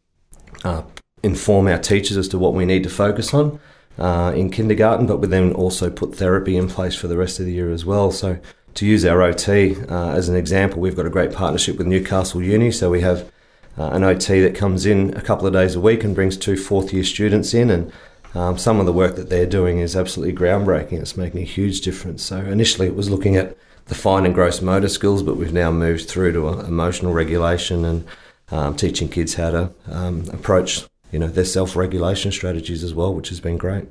uh, 0.64 0.82
inform 1.22 1.66
our 1.66 1.78
teachers 1.78 2.18
as 2.18 2.28
to 2.28 2.38
what 2.38 2.52
we 2.52 2.66
need 2.66 2.82
to 2.82 2.90
focus 2.90 3.32
on 3.32 3.58
uh, 4.00 4.32
in 4.34 4.50
kindergarten, 4.50 5.06
but 5.06 5.18
we 5.18 5.28
then 5.28 5.52
also 5.52 5.90
put 5.90 6.14
therapy 6.14 6.56
in 6.56 6.68
place 6.68 6.94
for 6.94 7.06
the 7.06 7.16
rest 7.16 7.38
of 7.38 7.46
the 7.46 7.52
year 7.52 7.70
as 7.70 7.84
well. 7.84 8.10
So, 8.10 8.38
to 8.74 8.86
use 8.86 9.04
our 9.04 9.20
OT 9.20 9.76
uh, 9.88 10.10
as 10.10 10.28
an 10.28 10.36
example, 10.36 10.80
we've 10.80 10.96
got 10.96 11.06
a 11.06 11.10
great 11.10 11.32
partnership 11.32 11.76
with 11.76 11.86
Newcastle 11.86 12.42
Uni. 12.42 12.70
So, 12.70 12.90
we 12.90 13.02
have 13.02 13.30
uh, 13.76 13.90
an 13.90 14.02
OT 14.02 14.40
that 14.40 14.54
comes 14.54 14.86
in 14.86 15.14
a 15.16 15.20
couple 15.20 15.46
of 15.46 15.52
days 15.52 15.74
a 15.74 15.80
week 15.80 16.02
and 16.02 16.14
brings 16.14 16.36
two 16.36 16.56
fourth 16.56 16.92
year 16.92 17.04
students 17.04 17.52
in. 17.52 17.70
And 17.70 17.92
um, 18.34 18.56
some 18.56 18.80
of 18.80 18.86
the 18.86 18.92
work 18.92 19.16
that 19.16 19.28
they're 19.28 19.46
doing 19.46 19.78
is 19.78 19.94
absolutely 19.94 20.34
groundbreaking. 20.34 20.94
It's 20.94 21.16
making 21.16 21.42
a 21.42 21.44
huge 21.44 21.82
difference. 21.82 22.22
So, 22.22 22.38
initially, 22.38 22.86
it 22.86 22.96
was 22.96 23.10
looking 23.10 23.36
at 23.36 23.56
the 23.86 23.94
fine 23.94 24.24
and 24.24 24.34
gross 24.34 24.62
motor 24.62 24.88
skills, 24.88 25.22
but 25.22 25.36
we've 25.36 25.52
now 25.52 25.70
moved 25.70 26.08
through 26.08 26.32
to 26.32 26.48
uh, 26.48 26.64
emotional 26.64 27.12
regulation 27.12 27.84
and 27.84 28.06
um, 28.50 28.76
teaching 28.76 29.08
kids 29.08 29.34
how 29.34 29.50
to 29.50 29.72
um, 29.88 30.24
approach 30.32 30.84
you 31.12 31.18
know 31.18 31.28
their 31.28 31.44
self-regulation 31.44 32.32
strategies 32.32 32.84
as 32.84 32.94
well, 32.94 33.14
which 33.14 33.28
has 33.28 33.40
been 33.40 33.56
great. 33.56 33.86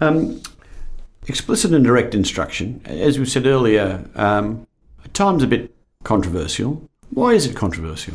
Um, 0.00 0.42
explicit 1.26 1.72
and 1.72 1.84
direct 1.84 2.14
instruction, 2.14 2.80
as 2.84 3.18
we 3.18 3.26
said 3.26 3.46
earlier, 3.46 4.04
um, 4.14 4.66
at 5.04 5.14
times 5.14 5.42
a 5.42 5.46
bit 5.46 5.74
controversial. 6.02 6.88
Why 7.10 7.32
is 7.32 7.46
it 7.46 7.56
controversial? 7.56 8.14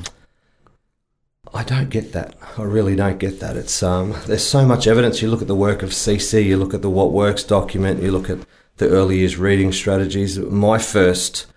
I 1.54 1.64
don't 1.64 1.90
get 1.90 2.12
that. 2.14 2.36
I 2.58 2.64
really 2.64 2.96
don't 2.96 3.18
get 3.18 3.40
that. 3.40 3.58
It's 3.58 3.82
um, 3.82 4.16
there's 4.28 4.46
so 4.46 4.66
much 4.66 4.86
evidence. 4.86 5.22
You 5.22 5.30
look 5.30 5.42
at 5.42 5.48
the 5.48 5.56
work 5.56 5.82
of 5.82 5.90
CESE, 5.90 6.46
you 6.46 6.58
look 6.58 6.74
at 6.74 6.82
the 6.82 6.90
What 6.90 7.12
Works 7.12 7.44
document, 7.44 8.04
you 8.04 8.12
look 8.12 8.30
at 8.30 8.40
the 8.78 8.90
early 8.90 9.20
years 9.20 9.38
reading 9.38 9.72
strategies. 9.72 10.38
My 10.38 10.78
first 10.78 11.48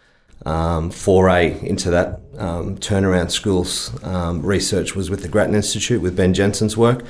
um, 0.45 0.91
foray 0.91 1.59
into 1.67 1.91
that 1.91 2.21
um, 2.39 2.77
turnaround 2.79 3.31
schools 3.31 3.93
um, 4.05 4.43
research 4.45 4.97
was 4.97 5.11
with 5.11 5.23
the 5.23 5.29
Grattan 5.29 5.55
Institute 5.55 6.03
with 6.03 6.17
Ben 6.17 6.35
Jensen's 6.35 6.77
work. 6.77 7.05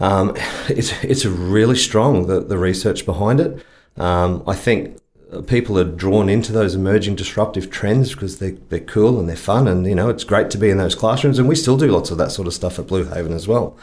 Um, 0.00 0.34
it's, 0.68 0.92
it's 1.02 1.24
really 1.24 1.76
strong, 1.76 2.26
the, 2.26 2.40
the 2.40 2.58
research 2.58 3.06
behind 3.06 3.40
it. 3.40 3.64
Um, 3.96 4.42
I 4.46 4.54
think 4.54 4.98
people 5.46 5.78
are 5.78 5.84
drawn 5.84 6.28
into 6.28 6.52
those 6.52 6.74
emerging 6.74 7.16
disruptive 7.16 7.70
trends 7.70 8.12
because 8.12 8.38
they're, 8.38 8.56
they're 8.68 8.80
cool 8.80 9.18
and 9.18 9.28
they're 9.28 9.36
fun 9.36 9.66
and, 9.66 9.86
you 9.86 9.94
know, 9.94 10.08
it's 10.08 10.24
great 10.24 10.50
to 10.50 10.58
be 10.58 10.70
in 10.70 10.78
those 10.78 10.94
classrooms. 10.94 11.38
And 11.38 11.48
we 11.48 11.54
still 11.54 11.76
do 11.76 11.88
lots 11.88 12.10
of 12.10 12.18
that 12.18 12.30
sort 12.30 12.46
of 12.46 12.54
stuff 12.54 12.78
at 12.78 12.86
Blue 12.86 13.04
Haven 13.04 13.32
as 13.32 13.48
well. 13.48 13.76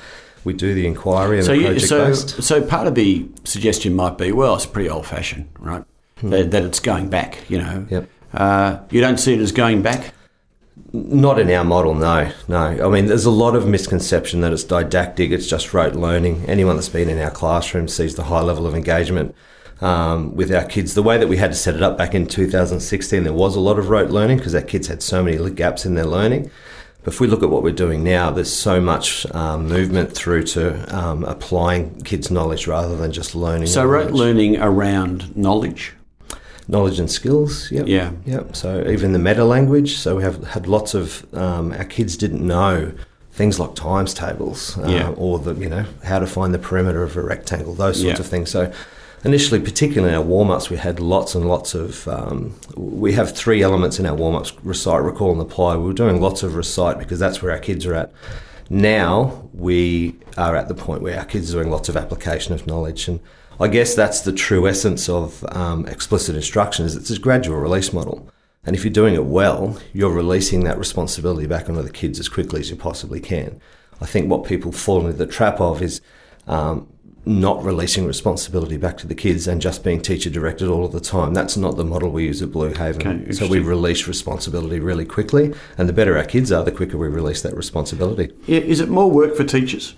We 0.44 0.54
do 0.54 0.74
the 0.74 0.86
inquiry 0.86 1.38
and 1.38 1.46
so 1.46 1.54
the 1.54 1.64
project 1.64 1.82
you, 1.82 1.88
so, 1.88 2.06
based. 2.06 2.44
So 2.44 2.62
part 2.62 2.88
of 2.88 2.96
the 2.96 3.28
suggestion 3.44 3.96
might 3.96 4.18
be, 4.18 4.32
well, 4.32 4.56
it's 4.56 4.66
pretty 4.66 4.90
old 4.90 5.06
fashioned, 5.06 5.50
right? 5.60 5.84
Hmm. 6.20 6.30
That, 6.30 6.52
that, 6.52 6.64
it's 6.64 6.80
going 6.80 7.10
back, 7.10 7.50
you 7.50 7.58
know. 7.58 7.88
Yep. 7.90 8.10
Uh, 8.34 8.80
you 8.90 9.00
don't 9.00 9.20
see 9.20 9.34
it 9.34 9.40
as 9.40 9.52
going 9.52 9.82
back? 9.82 10.14
Not 10.92 11.40
in 11.40 11.50
our 11.52 11.64
model, 11.64 11.94
no, 11.94 12.32
no. 12.48 12.58
I 12.58 12.90
mean, 12.90 13.08
there's 13.08 13.26
a 13.26 13.32
lot 13.32 13.56
of 13.56 13.68
misconception 13.68 14.42
that 14.42 14.54
it's 14.54 14.64
didactic, 14.64 15.32
it's 15.32 15.48
just 15.48 15.74
rote 15.74 15.94
learning. 15.94 16.46
Anyone 16.48 16.76
that's 16.76 16.90
been 16.90 17.10
in 17.10 17.20
our 17.20 17.32
classroom 17.32 17.88
sees 17.88 18.16
the 18.16 18.24
high 18.24 18.42
level 18.42 18.66
of 18.66 18.76
engagement 18.76 19.36
um, 19.82 20.36
with 20.36 20.52
our 20.54 20.66
kids. 20.66 20.94
The 20.94 21.04
way 21.04 21.18
that 21.18 21.28
we 21.28 21.38
had 21.38 21.52
to 21.52 21.58
set 21.58 21.76
it 21.76 21.84
up 21.84 21.98
back 21.98 22.16
in 22.16 22.26
2016, 22.26 23.24
there 23.24 23.34
was 23.34 23.56
a 23.56 23.60
lot 23.60 23.78
of 23.78 23.90
rote 23.90 24.10
learning 24.10 24.38
because 24.38 24.56
our 24.56 24.62
kids 24.62 24.88
had 24.88 25.04
so 25.04 25.24
many 25.24 25.50
gaps 25.52 25.86
in 25.86 25.96
their 25.96 26.06
learning. 26.06 26.50
But 27.04 27.14
if 27.14 27.20
we 27.20 27.28
look 27.28 27.44
at 27.44 27.50
what 27.50 27.64
we're 27.64 27.74
doing 27.74 28.04
now, 28.04 28.32
there's 28.32 28.54
so 28.54 28.80
much 28.80 29.26
um, 29.36 29.68
movement 29.68 30.14
through 30.14 30.44
to 30.44 30.96
um, 30.98 31.26
applying 31.26 32.02
kids' 32.02 32.32
knowledge 32.32 32.66
rather 32.66 32.96
than 32.96 33.12
just 33.12 33.36
learning. 33.36 33.68
So, 33.68 33.84
rote 33.84 34.12
learning 34.12 34.58
around 34.62 35.36
knowledge? 35.36 35.94
Knowledge 36.68 37.00
and 37.00 37.12
skills. 37.12 37.72
Yep. 37.72 37.88
Yeah. 37.88 38.12
Yep. 38.26 38.56
So 38.56 38.88
even 38.88 39.14
the 39.14 39.20
meta 39.20 39.44
language. 39.44 39.98
So 39.98 40.18
we 40.18 40.24
have 40.24 40.44
had 40.48 40.68
lots 40.68 40.94
of 40.94 41.26
um, 41.34 41.72
our 41.74 41.86
kids 41.86 42.18
didn't 42.18 42.46
know 42.46 42.94
things 43.32 43.60
like 43.60 43.74
times 43.74 44.14
tables 44.14 44.78
uh, 44.78 44.88
yeah. 44.88 45.10
or 45.18 45.40
the 45.40 45.56
you 45.56 45.68
know 45.68 45.86
how 46.04 46.20
to 46.20 46.28
find 46.28 46.54
the 46.54 46.60
perimeter 46.60 47.04
of 47.04 47.18
a 47.18 47.22
rectangle, 47.22 47.74
those 47.74 48.02
sorts 48.02 48.20
yeah. 48.20 48.24
of 48.24 48.28
things. 48.28 48.50
So 48.52 48.72
initially, 49.24 49.60
particularly 49.60 50.14
in 50.14 50.20
our 50.20 50.24
warm 50.24 50.52
ups, 50.52 50.70
we 50.70 50.78
had 50.78 51.00
lots 51.00 51.36
and 51.36 51.48
lots 51.48 51.74
of. 51.74 52.08
Um, 52.08 52.56
we 52.76 53.14
have 53.14 53.36
three 53.36 53.62
elements 53.62 54.00
in 54.00 54.06
our 54.06 54.16
warm 54.16 54.36
ups: 54.36 54.54
recite, 54.64 55.02
recall, 55.02 55.32
and 55.32 55.42
apply. 55.42 55.78
We 55.78 55.86
were 55.86 55.94
doing 55.94 56.22
lots 56.22 56.44
of 56.44 56.56
recite 56.56 57.00
because 57.00 57.20
that's 57.20 57.42
where 57.42 57.52
our 57.52 57.60
kids 57.60 57.86
are 57.86 57.96
at. 57.96 58.12
Now 58.70 59.50
we 59.54 60.16
are 60.38 60.56
at 60.56 60.68
the 60.68 60.76
point 60.76 61.02
where 61.02 61.18
our 61.18 61.26
kids 61.26 61.54
are 61.54 61.58
doing 61.60 61.72
lots 61.72 61.90
of 61.90 61.98
application 61.98 62.54
of 62.54 62.66
knowledge 62.66 63.08
and 63.08 63.20
I 63.60 63.68
guess 63.68 63.96
that's 63.96 64.22
the 64.22 64.34
true 64.34 64.68
essence 64.68 65.08
of 65.10 65.44
um, 65.56 65.86
explicit 65.88 66.36
instruction 66.36 66.86
is 66.86 66.96
it's 66.96 67.12
a 67.12 67.20
gradual 67.20 67.58
release 67.58 67.94
model. 67.94 68.30
And 68.66 68.76
if 68.76 68.84
you're 68.84 68.94
doing 68.94 69.16
it 69.16 69.26
well, 69.26 69.78
you're 69.92 70.12
releasing 70.12 70.64
that 70.64 70.78
responsibility 70.78 71.48
back 71.48 71.70
onto 71.70 71.82
the 71.82 71.92
kids 71.92 72.20
as 72.20 72.30
quickly 72.30 72.62
as 72.62 72.70
you 72.70 72.76
possibly 72.76 73.20
can. 73.20 73.60
I 74.02 74.06
think 74.06 74.30
what 74.30 74.46
people 74.46 74.72
fall 74.72 75.02
into 75.02 75.14
the 75.14 75.28
trap 75.28 75.60
of 75.60 75.82
is 75.82 76.02
um, 76.48 76.88
not 77.26 77.64
releasing 77.64 78.06
responsibility 78.06 78.78
back 78.78 78.98
to 78.98 79.08
the 79.08 79.16
kids 79.16 79.48
and 79.48 79.62
just 79.62 79.84
being 79.84 80.02
teacher 80.02 80.30
directed 80.30 80.68
all 80.68 80.86
of 80.86 80.92
the 80.92 81.00
time. 81.00 81.34
That's 81.34 81.56
not 81.56 81.78
the 81.78 81.86
model 81.86 82.10
we 82.10 82.26
use 82.26 82.42
at 82.42 82.52
Blue 82.52 82.74
Haven. 82.74 83.24
Okay, 83.24 83.32
so 83.32 83.48
we 83.48 83.60
release 83.60 84.08
responsibility 84.08 84.80
really 84.80 85.06
quickly, 85.06 85.54
and 85.78 85.88
the 85.88 85.94
better 85.94 86.18
our 86.18 86.26
kids 86.26 86.52
are, 86.52 86.64
the 86.64 86.72
quicker 86.72 86.98
we 86.98 87.08
release 87.08 87.42
that 87.42 87.56
responsibility. 87.56 88.34
Is 88.48 88.80
it 88.80 88.90
more 88.90 89.10
work 89.10 89.36
for 89.36 89.44
teachers? 89.44 89.96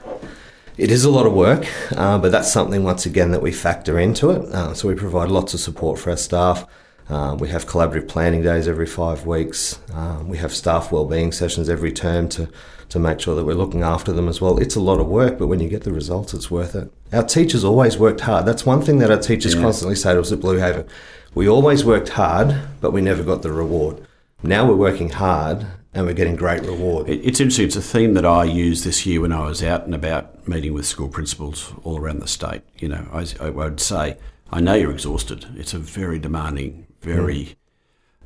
It 0.77 0.91
is 0.91 1.05
a 1.05 1.09
lot 1.09 1.25
of 1.25 1.31
work, 1.31 1.65
uh, 1.95 2.17
but 2.17 2.33
that's 2.33 2.51
something 2.51 2.83
once 2.83 3.05
again 3.05 3.31
that 3.31 3.41
we 3.41 3.53
factor 3.53 3.97
into 3.97 4.29
it. 4.31 4.41
Uh, 4.53 4.73
so 4.73 4.89
we 4.89 4.95
provide 4.95 5.31
lots 5.31 5.53
of 5.53 5.61
support 5.61 5.97
for 5.97 6.09
our 6.09 6.17
staff. 6.17 6.67
Uh, 7.07 7.37
we 7.39 7.47
have 7.47 7.65
collaborative 7.65 8.09
planning 8.09 8.41
days 8.41 8.67
every 8.67 8.85
five 8.85 9.25
weeks. 9.25 9.79
Uh, 9.93 10.21
we 10.25 10.37
have 10.37 10.53
staff 10.53 10.91
wellbeing 10.91 11.31
sessions 11.31 11.69
every 11.69 11.93
term 11.93 12.27
to, 12.27 12.49
to 12.89 12.99
make 12.99 13.21
sure 13.21 13.35
that 13.35 13.45
we're 13.45 13.53
looking 13.53 13.83
after 13.83 14.11
them 14.11 14.27
as 14.27 14.41
well. 14.41 14.57
It's 14.57 14.75
a 14.75 14.81
lot 14.81 14.99
of 14.99 15.07
work, 15.07 15.37
but 15.39 15.47
when 15.47 15.61
you 15.61 15.69
get 15.69 15.83
the 15.83 15.93
results, 15.93 16.33
it's 16.33 16.51
worth 16.51 16.75
it. 16.75 16.91
Our 17.13 17.23
teachers 17.23 17.63
always 17.63 17.97
worked 17.97 18.21
hard. 18.21 18.45
That's 18.45 18.65
one 18.65 18.81
thing 18.81 18.97
that 18.97 19.11
our 19.11 19.19
teachers 19.19 19.55
yeah. 19.55 19.61
constantly 19.61 19.95
say 19.95 20.13
to 20.13 20.19
us 20.19 20.33
at 20.33 20.41
Blue 20.41 20.57
Haven. 20.57 20.87
We 21.33 21.47
always 21.47 21.85
worked 21.85 22.09
hard, 22.09 22.53
but 22.81 22.91
we 22.91 22.99
never 23.01 23.23
got 23.23 23.43
the 23.43 23.51
reward. 23.53 24.05
Now 24.43 24.67
we're 24.67 24.75
working 24.75 25.11
hard 25.11 25.67
and 25.95 26.05
we're 26.05 26.13
getting 26.13 26.35
great 26.35 26.61
reward. 26.63 27.07
It's 27.09 27.39
interesting. 27.39 27.65
It's 27.65 27.77
a 27.77 27.81
theme 27.81 28.15
that 28.15 28.25
I 28.25 28.43
used 28.43 28.83
this 28.83 29.05
year 29.05 29.21
when 29.21 29.31
I 29.31 29.47
was 29.47 29.63
out 29.63 29.85
and 29.85 29.95
about 29.95 30.45
meeting 30.45 30.73
with 30.73 30.85
school 30.85 31.07
principals 31.07 31.73
all 31.83 31.97
around 31.97 32.19
the 32.19 32.27
state. 32.27 32.63
You 32.77 32.89
know, 32.89 33.07
I, 33.13 33.25
I 33.39 33.49
would 33.49 33.79
say, 33.79 34.17
I 34.51 34.59
know 34.59 34.73
you're 34.73 34.91
exhausted. 34.91 35.45
It's 35.55 35.73
a 35.73 35.79
very 35.79 36.19
demanding, 36.19 36.85
very 36.99 37.55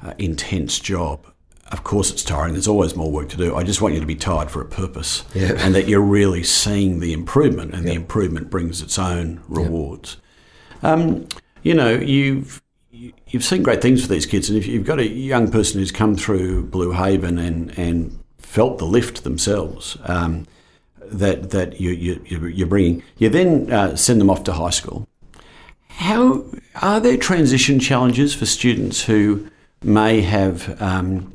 mm. 0.02 0.10
uh, 0.10 0.14
intense 0.18 0.80
job. 0.80 1.28
Of 1.72 1.84
course, 1.84 2.10
it's 2.10 2.24
tiring. 2.24 2.54
There's 2.54 2.68
always 2.68 2.96
more 2.96 3.12
work 3.12 3.30
to 3.30 3.38
do. 3.38 3.56
I 3.56 3.62
just 3.62 3.82
want 3.82 3.94
you 3.94 4.00
to 4.00 4.08
be 4.08 4.16
tired 4.16 4.50
for 4.50 4.62
a 4.62 4.66
purpose, 4.66 5.24
yeah. 5.36 5.54
and 5.60 5.76
that 5.76 5.88
you're 5.88 6.02
really 6.02 6.42
seeing 6.42 7.00
the 7.00 7.14
improvement, 7.14 7.76
and 7.76 7.88
the 7.88 7.94
improvement 7.94 8.50
brings 8.50 8.82
its 8.82 8.98
own 8.98 9.44
rewards. 9.48 10.18
Um, 10.82 11.28
you 11.62 11.76
know, 11.76 11.92
you've 11.92 12.64
you've 12.92 13.44
seen 13.44 13.64
great 13.64 13.82
things 13.82 14.02
for 14.02 14.08
these 14.08 14.26
kids, 14.26 14.50
and 14.50 14.58
if 14.58 14.68
you've 14.68 14.86
got 14.86 15.00
a 15.00 15.08
young 15.08 15.52
person 15.52 15.80
who's 15.80 15.92
come 15.92 16.16
through 16.16 16.66
Blue 16.68 16.92
Haven 16.92 17.38
and 17.38 17.78
and 17.78 18.20
felt 18.38 18.78
the 18.78 18.86
lift 18.86 19.24
themselves. 19.24 19.98
Um, 20.06 20.48
that 21.12 21.50
that 21.52 21.80
you, 21.80 21.92
you 21.92 22.48
you're 22.48 22.68
bringing, 22.68 23.04
you 23.18 23.30
then 23.30 23.72
uh, 23.72 23.96
send 23.96 24.22
them 24.22 24.30
off 24.30 24.44
to 24.46 24.54
high 24.54 24.70
school. 24.70 25.08
How 25.90 26.46
are 26.82 27.00
there 27.00 27.18
transition 27.18 27.80
challenges 27.80 28.34
for 28.34 28.46
students 28.46 29.04
who 29.04 29.48
may 29.84 30.22
have 30.22 30.82
um, 30.82 31.34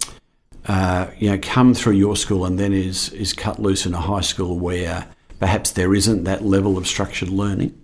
uh, 0.67 1.09
you 1.19 1.31
know 1.31 1.38
come 1.43 1.75
through 1.75 1.95
your 1.95 2.17
school 2.17 2.45
and 2.45 2.59
then 2.59 2.73
is 2.73 3.11
is 3.11 3.33
cut 3.33 3.59
loose 3.59 3.85
in 3.85 3.95
a 3.95 4.01
high 4.01 4.21
school 4.21 4.59
where 4.59 5.07
perhaps 5.40 5.73
there 5.73 5.95
isn't 5.95 6.25
that 6.25 6.45
level 6.45 6.79
of 6.79 6.87
structured 6.87 7.29
learning? 7.29 7.79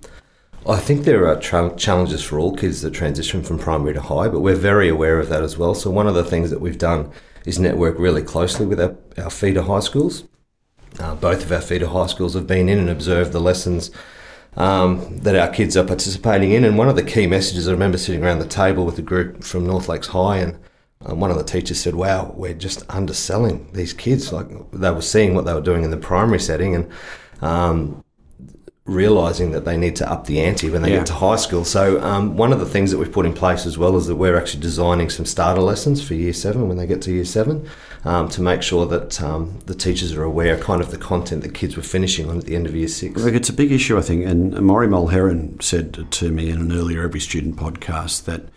I 0.66 0.78
think 0.78 1.04
there 1.04 1.26
are 1.26 1.40
tra- 1.40 1.74
challenges 1.76 2.22
for 2.22 2.38
all 2.38 2.54
kids 2.54 2.82
that 2.82 2.92
transition 2.92 3.42
from 3.42 3.58
primary 3.58 3.94
to 3.94 4.00
high, 4.00 4.28
but 4.28 4.40
we're 4.40 4.54
very 4.54 4.88
aware 4.88 5.18
of 5.18 5.28
that 5.30 5.42
as 5.42 5.56
well. 5.56 5.74
So 5.74 5.90
one 5.90 6.06
of 6.06 6.14
the 6.14 6.24
things 6.24 6.50
that 6.50 6.60
we've 6.60 6.78
done 6.78 7.10
is 7.46 7.58
network 7.58 7.98
really 7.98 8.22
closely 8.22 8.66
with 8.66 8.80
our, 8.80 8.94
our 9.16 9.30
feeder 9.30 9.62
high 9.62 9.80
schools. 9.80 10.24
Uh, 10.98 11.14
both 11.14 11.44
of 11.44 11.52
our 11.52 11.62
feeder 11.62 11.86
high 11.86 12.06
schools 12.06 12.34
have 12.34 12.46
been 12.46 12.68
in 12.68 12.78
and 12.78 12.90
observed 12.90 13.32
the 13.32 13.40
lessons 13.40 13.90
um, 14.56 15.18
that 15.18 15.36
our 15.36 15.48
kids 15.48 15.76
are 15.76 15.84
participating 15.84 16.52
in. 16.52 16.64
And 16.64 16.76
one 16.76 16.88
of 16.88 16.96
the 16.96 17.02
key 17.02 17.26
messages, 17.26 17.66
I 17.66 17.72
remember 17.72 17.96
sitting 17.96 18.22
around 18.22 18.40
the 18.40 18.46
table 18.46 18.84
with 18.84 18.98
a 18.98 19.02
group 19.02 19.42
from 19.44 19.66
North 19.66 19.88
Lakes 19.88 20.08
High, 20.08 20.38
and 20.38 20.58
um, 21.06 21.20
one 21.20 21.30
of 21.30 21.38
the 21.38 21.44
teachers 21.44 21.80
said, 21.80 21.94
"Wow, 21.94 22.34
we're 22.36 22.52
just 22.52 22.82
underselling 22.90 23.70
these 23.72 23.94
kids. 23.94 24.32
Like 24.32 24.48
they 24.72 24.90
were 24.90 25.00
seeing 25.00 25.34
what 25.34 25.46
they 25.46 25.54
were 25.54 25.60
doing 25.60 25.84
in 25.84 25.90
the 25.90 25.96
primary 25.96 26.40
setting, 26.40 26.74
and 26.74 26.90
um, 27.40 28.04
realizing 28.86 29.52
that 29.52 29.64
they 29.64 29.76
need 29.76 29.94
to 29.94 30.10
up 30.10 30.26
the 30.26 30.40
ante 30.40 30.70
when 30.70 30.82
they 30.82 30.90
yeah. 30.90 30.98
get 30.98 31.06
to 31.06 31.12
high 31.12 31.36
school. 31.36 31.64
So 31.64 32.00
um, 32.02 32.36
one 32.36 32.52
of 32.52 32.60
the 32.60 32.66
things 32.66 32.90
that 32.90 32.98
we've 32.98 33.12
put 33.12 33.26
in 33.26 33.34
place 33.34 33.66
as 33.66 33.76
well 33.76 33.96
is 33.96 34.06
that 34.06 34.16
we're 34.16 34.36
actually 34.36 34.62
designing 34.62 35.10
some 35.10 35.26
starter 35.26 35.60
lessons 35.60 36.02
for 36.02 36.14
year 36.14 36.32
seven 36.32 36.66
when 36.66 36.76
they 36.76 36.86
get 36.86 37.02
to 37.02 37.12
year 37.12 37.24
seven 37.24 37.68
um, 38.04 38.28
to 38.30 38.40
make 38.40 38.62
sure 38.62 38.86
that 38.86 39.22
um, 39.22 39.58
the 39.66 39.74
teachers 39.74 40.12
are 40.12 40.22
aware 40.22 40.58
kind 40.58 40.80
of 40.80 40.90
the 40.90 40.98
content 40.98 41.42
that 41.42 41.54
kids 41.54 41.76
were 41.76 41.82
finishing 41.82 42.28
on 42.28 42.38
at 42.38 42.46
the 42.46 42.56
end 42.56 42.66
of 42.66 42.74
year 42.74 42.88
six. 42.88 43.22
It's 43.22 43.50
a 43.50 43.52
big 43.52 43.70
issue, 43.70 43.98
I 43.98 44.02
think. 44.02 44.24
And 44.24 44.58
Maurie 44.60 44.88
Mulheron 44.88 45.62
said 45.62 46.10
to 46.10 46.30
me 46.30 46.50
in 46.50 46.60
an 46.60 46.72
earlier 46.72 47.02
Every 47.02 47.20
Student 47.20 47.56
podcast 47.56 48.24
that 48.24 48.48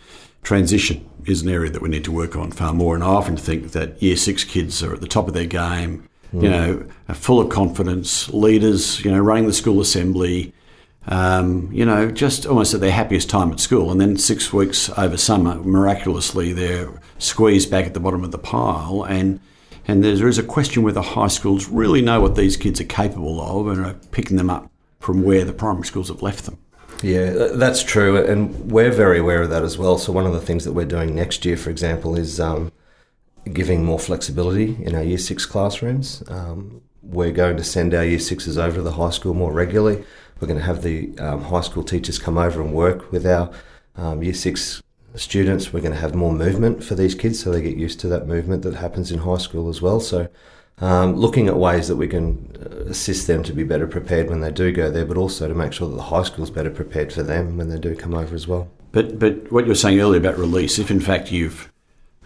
transition 0.42 1.08
is 1.26 1.42
an 1.42 1.50
area 1.50 1.72
that 1.72 1.82
we 1.82 1.90
need 1.90 2.04
to 2.06 2.12
work 2.12 2.36
on 2.36 2.52
far 2.52 2.74
more. 2.74 2.96
And 2.96 3.04
I 3.04 3.08
often 3.08 3.38
think 3.38 3.72
that 3.74 4.02
year 4.02 4.16
six 4.16 4.44
kids 4.44 4.82
are 4.82 4.94
at 4.94 5.02
the 5.02 5.08
top 5.08 5.28
of 5.28 5.34
their 5.34 5.46
game 5.46 6.08
you 6.42 6.50
know, 6.50 6.86
full 7.14 7.40
of 7.40 7.50
confidence, 7.50 8.30
leaders, 8.30 9.04
you 9.06 9.12
know, 9.12 9.20
running 9.20 9.46
the 9.46 9.54
school 9.54 9.80
assembly, 9.82 10.54
um, 11.08 11.70
you 11.72 11.86
know, 11.86 12.10
just 12.10 12.46
almost 12.46 12.74
at 12.74 12.80
their 12.80 12.92
happiest 12.92 13.30
time 13.30 13.52
at 13.52 13.60
school. 13.60 13.92
And 13.92 14.00
then 14.00 14.18
six 14.18 14.52
weeks 14.52 14.90
over 14.98 15.18
summer, 15.18 15.56
miraculously, 15.56 16.54
they're 16.54 16.90
squeezed 17.18 17.70
back 17.70 17.86
at 17.86 17.94
the 17.94 18.00
bottom 18.00 18.24
of 18.24 18.32
the 18.32 18.38
pile. 18.38 19.04
And 19.04 19.40
and 19.86 20.04
there 20.04 20.30
is 20.30 20.38
a 20.38 20.44
question 20.44 20.82
whether 20.84 21.02
high 21.02 21.28
schools 21.28 21.68
really 21.68 22.02
know 22.02 22.22
what 22.22 22.36
these 22.36 22.56
kids 22.56 22.80
are 22.80 22.86
capable 22.86 23.42
of 23.42 23.68
and 23.68 23.86
are 23.86 23.96
picking 24.12 24.38
them 24.38 24.50
up 24.50 24.72
from 25.00 25.24
where 25.24 25.44
the 25.44 25.52
primary 25.52 25.86
schools 25.86 26.08
have 26.08 26.22
left 26.22 26.46
them. 26.46 26.58
Yeah, 27.02 27.50
that's 27.56 27.84
true, 27.84 28.16
and 28.16 28.72
we're 28.72 28.92
very 28.92 29.20
aware 29.20 29.42
of 29.42 29.50
that 29.50 29.64
as 29.64 29.78
well. 29.78 29.98
So 29.98 30.14
one 30.14 30.26
of 30.26 30.32
the 30.32 30.40
things 30.40 30.64
that 30.64 30.72
we're 30.72 30.86
doing 30.86 31.14
next 31.14 31.44
year, 31.44 31.58
for 31.58 31.70
example, 31.70 32.16
is 32.16 32.40
um, 32.40 32.72
giving 33.52 33.84
more 33.84 34.00
flexibility 34.00 34.78
in 34.84 34.96
our 34.96 35.04
year 35.04 35.18
six 35.18 35.46
classrooms. 35.46 36.24
Um, 36.28 36.82
we're 37.02 37.32
going 37.32 37.58
to 37.58 37.64
send 37.64 37.94
our 37.94 38.06
year 38.06 38.20
sixes 38.20 38.58
over 38.58 38.78
to 38.78 38.82
the 38.82 38.94
high 38.94 39.10
school 39.10 39.34
more 39.34 39.52
regularly. 39.52 40.04
We're 40.40 40.48
going 40.48 40.60
to 40.60 40.66
have 40.66 40.84
the 40.84 41.18
um, 41.20 41.44
high 41.44 41.62
school 41.62 41.84
teachers 41.84 42.18
come 42.18 42.38
over 42.38 42.62
and 42.62 42.74
work 42.74 43.12
with 43.12 43.26
our 43.26 43.52
um, 43.96 44.24
year 44.24 44.34
six 44.34 44.82
students. 45.16 45.74
We're 45.74 45.82
going 45.82 45.94
to 45.94 46.00
have 46.00 46.16
more 46.16 46.32
movement 46.32 46.84
for 46.84 46.96
these 46.96 47.16
kids 47.16 47.44
so 47.44 47.52
they 47.52 47.62
get 47.62 47.78
used 47.78 48.00
to 48.02 48.08
that 48.10 48.28
movement 48.28 48.64
that 48.64 48.76
happens 48.76 49.12
in 49.12 49.20
high 49.20 49.38
school 49.38 49.70
as 49.70 49.82
well. 49.82 50.00
So, 50.00 50.30
um, 50.80 51.16
looking 51.16 51.48
at 51.48 51.56
ways 51.56 51.88
that 51.88 51.98
we 51.98 52.08
can 52.08 52.56
uh, 52.60 52.90
assist 52.90 53.28
them 53.28 53.44
to 53.44 53.54
be 53.54 53.64
better 53.64 53.86
prepared 53.86 54.30
when 54.30 54.42
they 54.42 54.52
do 54.52 54.72
go 54.72 54.90
there, 54.90 55.06
but 55.06 55.18
also 55.18 55.48
to 55.48 55.54
make 55.54 55.72
sure 55.72 55.88
that 55.88 55.96
the 55.96 56.04
high 56.04 56.24
school 56.24 56.44
is 56.44 56.50
better 56.50 56.72
prepared 56.72 57.14
for 57.14 57.22
them 57.22 57.58
when 57.58 57.70
they 57.70 57.78
do 57.78 57.96
come 57.96 58.16
over 58.16 58.34
as 58.34 58.48
well. 58.48 58.70
But 58.92 59.20
but 59.20 59.52
what 59.52 59.66
you 59.66 59.70
were 59.70 59.76
saying 59.76 60.00
earlier 60.00 60.20
about 60.20 60.38
release, 60.38 60.80
if 60.80 60.90
in 60.90 61.00
fact 61.00 61.32
you've 61.32 61.72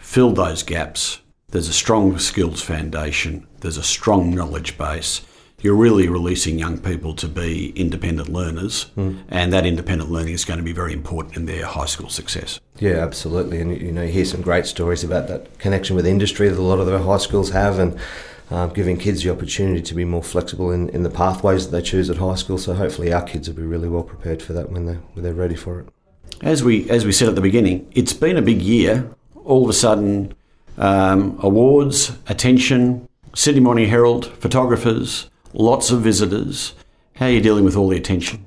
fill 0.07 0.31
those 0.31 0.63
gaps. 0.63 1.19
There's 1.49 1.67
a 1.67 1.73
strong 1.73 2.17
skills 2.17 2.61
foundation, 2.61 3.45
there's 3.59 3.75
a 3.75 3.83
strong 3.83 4.33
knowledge 4.33 4.77
base. 4.77 5.21
You're 5.61 5.75
really 5.75 6.07
releasing 6.07 6.57
young 6.57 6.77
people 6.77 7.13
to 7.15 7.27
be 7.27 7.71
independent 7.71 8.29
learners, 8.29 8.85
mm. 8.95 9.21
and 9.27 9.51
that 9.51 9.65
independent 9.65 10.09
learning 10.09 10.33
is 10.33 10.45
going 10.45 10.59
to 10.59 10.63
be 10.63 10.71
very 10.71 10.93
important 10.93 11.35
in 11.35 11.45
their 11.45 11.65
high 11.65 11.87
school 11.87 12.07
success. 12.09 12.61
Yeah, 12.79 13.03
absolutely. 13.03 13.59
And 13.59 13.81
you 13.81 13.91
know, 13.91 14.03
you 14.03 14.11
hear 14.11 14.23
some 14.23 14.41
great 14.41 14.65
stories 14.65 15.03
about 15.03 15.27
that 15.27 15.59
connection 15.59 15.95
with 15.95 16.07
industry 16.07 16.47
that 16.47 16.57
a 16.57 16.61
lot 16.61 16.79
of 16.79 16.85
the 16.85 16.99
high 16.99 17.17
schools 17.17 17.49
have, 17.49 17.77
and 17.77 17.99
um, 18.49 18.69
giving 18.69 18.97
kids 18.97 19.23
the 19.23 19.29
opportunity 19.29 19.81
to 19.81 19.93
be 19.93 20.05
more 20.05 20.23
flexible 20.23 20.71
in, 20.71 20.87
in 20.89 21.03
the 21.03 21.09
pathways 21.09 21.65
that 21.65 21.71
they 21.71 21.81
choose 21.81 22.09
at 22.09 22.17
high 22.17 22.35
school. 22.35 22.57
So 22.57 22.73
hopefully, 22.75 23.11
our 23.11 23.23
kids 23.23 23.49
will 23.49 23.57
be 23.57 23.63
really 23.63 23.89
well 23.89 24.03
prepared 24.03 24.41
for 24.41 24.53
that 24.53 24.71
when 24.71 24.85
they 24.85 24.93
when 24.93 25.23
they're 25.23 25.33
ready 25.33 25.55
for 25.55 25.81
it. 25.81 25.89
As 26.41 26.63
we 26.63 26.89
as 26.89 27.05
we 27.05 27.11
said 27.11 27.27
at 27.27 27.35
the 27.35 27.41
beginning, 27.41 27.91
it's 27.91 28.13
been 28.13 28.37
a 28.37 28.41
big 28.41 28.61
year 28.61 29.09
all 29.47 29.63
of 29.63 29.69
a 29.69 29.73
sudden 29.73 30.36
um, 30.77 31.39
awards, 31.41 32.12
attention, 32.27 33.07
Sydney 33.33 33.62
Morning 33.62 33.89
Herald, 33.89 34.25
photographers, 34.39 35.29
lots 35.53 35.89
of 35.89 36.01
visitors. 36.01 36.73
How 37.15 37.27
are 37.27 37.31
you 37.31 37.41
dealing 37.41 37.63
with 37.63 37.75
all 37.75 37.88
the 37.88 37.97
attention? 37.97 38.45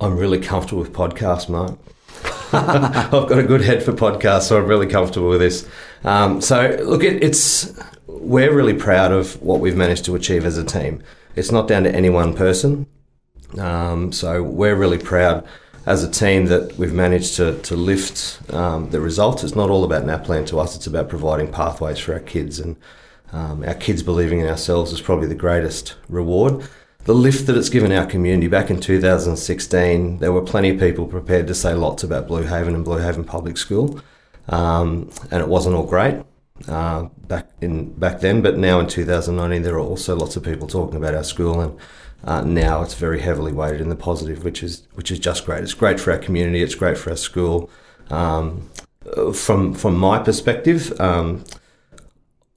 I'm 0.00 0.16
really 0.16 0.40
comfortable 0.40 0.80
with 0.80 0.92
podcasts, 0.92 1.48
Mark. 1.48 1.78
I've 2.52 3.10
got 3.10 3.38
a 3.38 3.42
good 3.42 3.60
head 3.60 3.82
for 3.82 3.92
podcasts, 3.92 4.42
so 4.42 4.58
I'm 4.58 4.66
really 4.66 4.86
comfortable 4.86 5.28
with 5.28 5.40
this. 5.40 5.68
Um, 6.04 6.40
so, 6.40 6.78
look, 6.84 7.02
it, 7.04 7.22
it's 7.22 7.78
we're 8.06 8.54
really 8.54 8.74
proud 8.74 9.12
of 9.12 9.40
what 9.42 9.60
we've 9.60 9.76
managed 9.76 10.04
to 10.06 10.14
achieve 10.14 10.44
as 10.44 10.56
a 10.56 10.64
team. 10.64 11.02
It's 11.36 11.52
not 11.52 11.68
down 11.68 11.84
to 11.84 11.94
any 11.94 12.08
one 12.08 12.34
person. 12.34 12.86
Um, 13.58 14.12
so, 14.12 14.42
we're 14.42 14.74
really 14.74 14.98
proud 14.98 15.46
as 15.86 16.04
a 16.04 16.10
team 16.10 16.46
that 16.46 16.76
we've 16.76 16.92
managed 16.92 17.36
to, 17.36 17.60
to 17.62 17.74
lift 17.74 18.40
um, 18.52 18.90
the 18.90 19.00
results. 19.00 19.42
It's 19.42 19.56
not 19.56 19.70
all 19.70 19.84
about 19.84 20.04
NAPLAN 20.04 20.46
to 20.48 20.60
us, 20.60 20.76
it's 20.76 20.86
about 20.86 21.08
providing 21.08 21.50
pathways 21.50 21.98
for 21.98 22.12
our 22.12 22.20
kids. 22.20 22.58
And 22.60 22.76
um, 23.32 23.64
our 23.64 23.74
kids 23.74 24.02
believing 24.02 24.40
in 24.40 24.46
ourselves 24.46 24.92
is 24.92 25.00
probably 25.00 25.26
the 25.26 25.34
greatest 25.34 25.96
reward. 26.08 26.68
The 27.04 27.14
lift 27.14 27.46
that 27.46 27.56
it's 27.56 27.70
given 27.70 27.92
our 27.92 28.04
community 28.04 28.46
back 28.46 28.70
in 28.70 28.78
2016, 28.78 30.18
there 30.18 30.32
were 30.32 30.42
plenty 30.42 30.70
of 30.70 30.78
people 30.78 31.06
prepared 31.06 31.46
to 31.46 31.54
say 31.54 31.72
lots 31.72 32.02
about 32.02 32.28
Blue 32.28 32.42
Haven 32.42 32.74
and 32.74 32.84
Blue 32.84 32.98
Haven 32.98 33.24
Public 33.24 33.56
School, 33.56 34.00
um, 34.48 35.10
and 35.30 35.40
it 35.40 35.48
wasn't 35.48 35.76
all 35.76 35.86
great 35.86 36.22
uh, 36.68 37.04
back 37.26 37.48
in 37.62 37.92
back 37.94 38.20
then. 38.20 38.42
But 38.42 38.58
now 38.58 38.80
in 38.80 38.86
2019, 38.86 39.62
there 39.62 39.76
are 39.76 39.80
also 39.80 40.14
lots 40.14 40.36
of 40.36 40.42
people 40.42 40.68
talking 40.68 40.96
about 40.96 41.14
our 41.14 41.24
school 41.24 41.60
and 41.60 41.78
uh, 42.24 42.42
now 42.42 42.82
it's 42.82 42.94
very 42.94 43.20
heavily 43.20 43.52
weighted 43.52 43.80
in 43.80 43.88
the 43.88 43.96
positive, 43.96 44.44
which 44.44 44.62
is 44.62 44.86
which 44.94 45.10
is 45.10 45.18
just 45.18 45.46
great. 45.46 45.62
It's 45.62 45.74
great 45.74 45.98
for 45.98 46.12
our 46.12 46.18
community. 46.18 46.62
It's 46.62 46.74
great 46.74 46.98
for 46.98 47.10
our 47.10 47.16
school. 47.16 47.70
Um, 48.10 48.70
from 49.34 49.74
from 49.74 49.96
my 49.96 50.18
perspective, 50.18 50.98
um, 51.00 51.44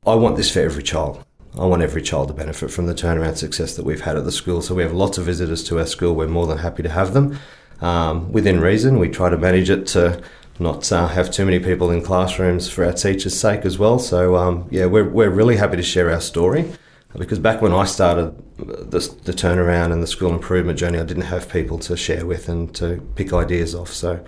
I 0.05 0.15
want 0.15 0.35
this 0.35 0.51
for 0.51 0.59
every 0.59 0.83
child. 0.83 1.23
I 1.57 1.65
want 1.65 1.81
every 1.83 2.01
child 2.01 2.29
to 2.29 2.33
benefit 2.33 2.71
from 2.71 2.87
the 2.87 2.95
turnaround 2.95 3.37
success 3.37 3.75
that 3.75 3.85
we've 3.85 4.01
had 4.01 4.17
at 4.17 4.25
the 4.25 4.31
school. 4.31 4.61
So 4.61 4.73
we 4.73 4.81
have 4.81 4.91
lots 4.91 5.17
of 5.17 5.25
visitors 5.25 5.63
to 5.65 5.79
our 5.79 5.85
school. 5.85 6.15
We're 6.15 6.27
more 6.27 6.47
than 6.47 6.57
happy 6.57 6.81
to 6.83 6.89
have 6.89 7.13
them. 7.13 7.37
Um, 7.79 8.31
within 8.31 8.59
reason, 8.59 8.97
we 8.97 9.09
try 9.09 9.29
to 9.29 9.37
manage 9.37 9.69
it 9.69 9.85
to 9.87 10.21
not 10.59 10.91
uh, 10.91 11.07
have 11.07 11.31
too 11.31 11.45
many 11.45 11.59
people 11.59 11.91
in 11.91 12.01
classrooms 12.01 12.69
for 12.69 12.83
our 12.83 12.93
teachers' 12.93 13.39
sake 13.39 13.65
as 13.65 13.77
well. 13.77 13.99
So 13.99 14.35
um, 14.35 14.67
yeah, 14.71 14.87
we're 14.87 15.07
we're 15.07 15.29
really 15.29 15.55
happy 15.55 15.77
to 15.77 15.83
share 15.83 16.11
our 16.11 16.21
story 16.21 16.71
because 17.17 17.39
back 17.39 17.61
when 17.61 17.73
I 17.73 17.85
started 17.85 18.35
the, 18.57 18.99
the, 19.23 19.33
turnaround 19.33 19.91
and 19.93 20.01
the 20.01 20.07
school 20.07 20.33
improvement 20.33 20.79
journey, 20.79 20.99
I 20.99 21.03
didn't 21.03 21.23
have 21.23 21.49
people 21.49 21.77
to 21.79 21.95
share 21.95 22.25
with 22.25 22.49
and 22.49 22.73
to 22.75 22.97
pick 23.15 23.33
ideas 23.33 23.75
off. 23.75 23.93
So, 23.93 24.23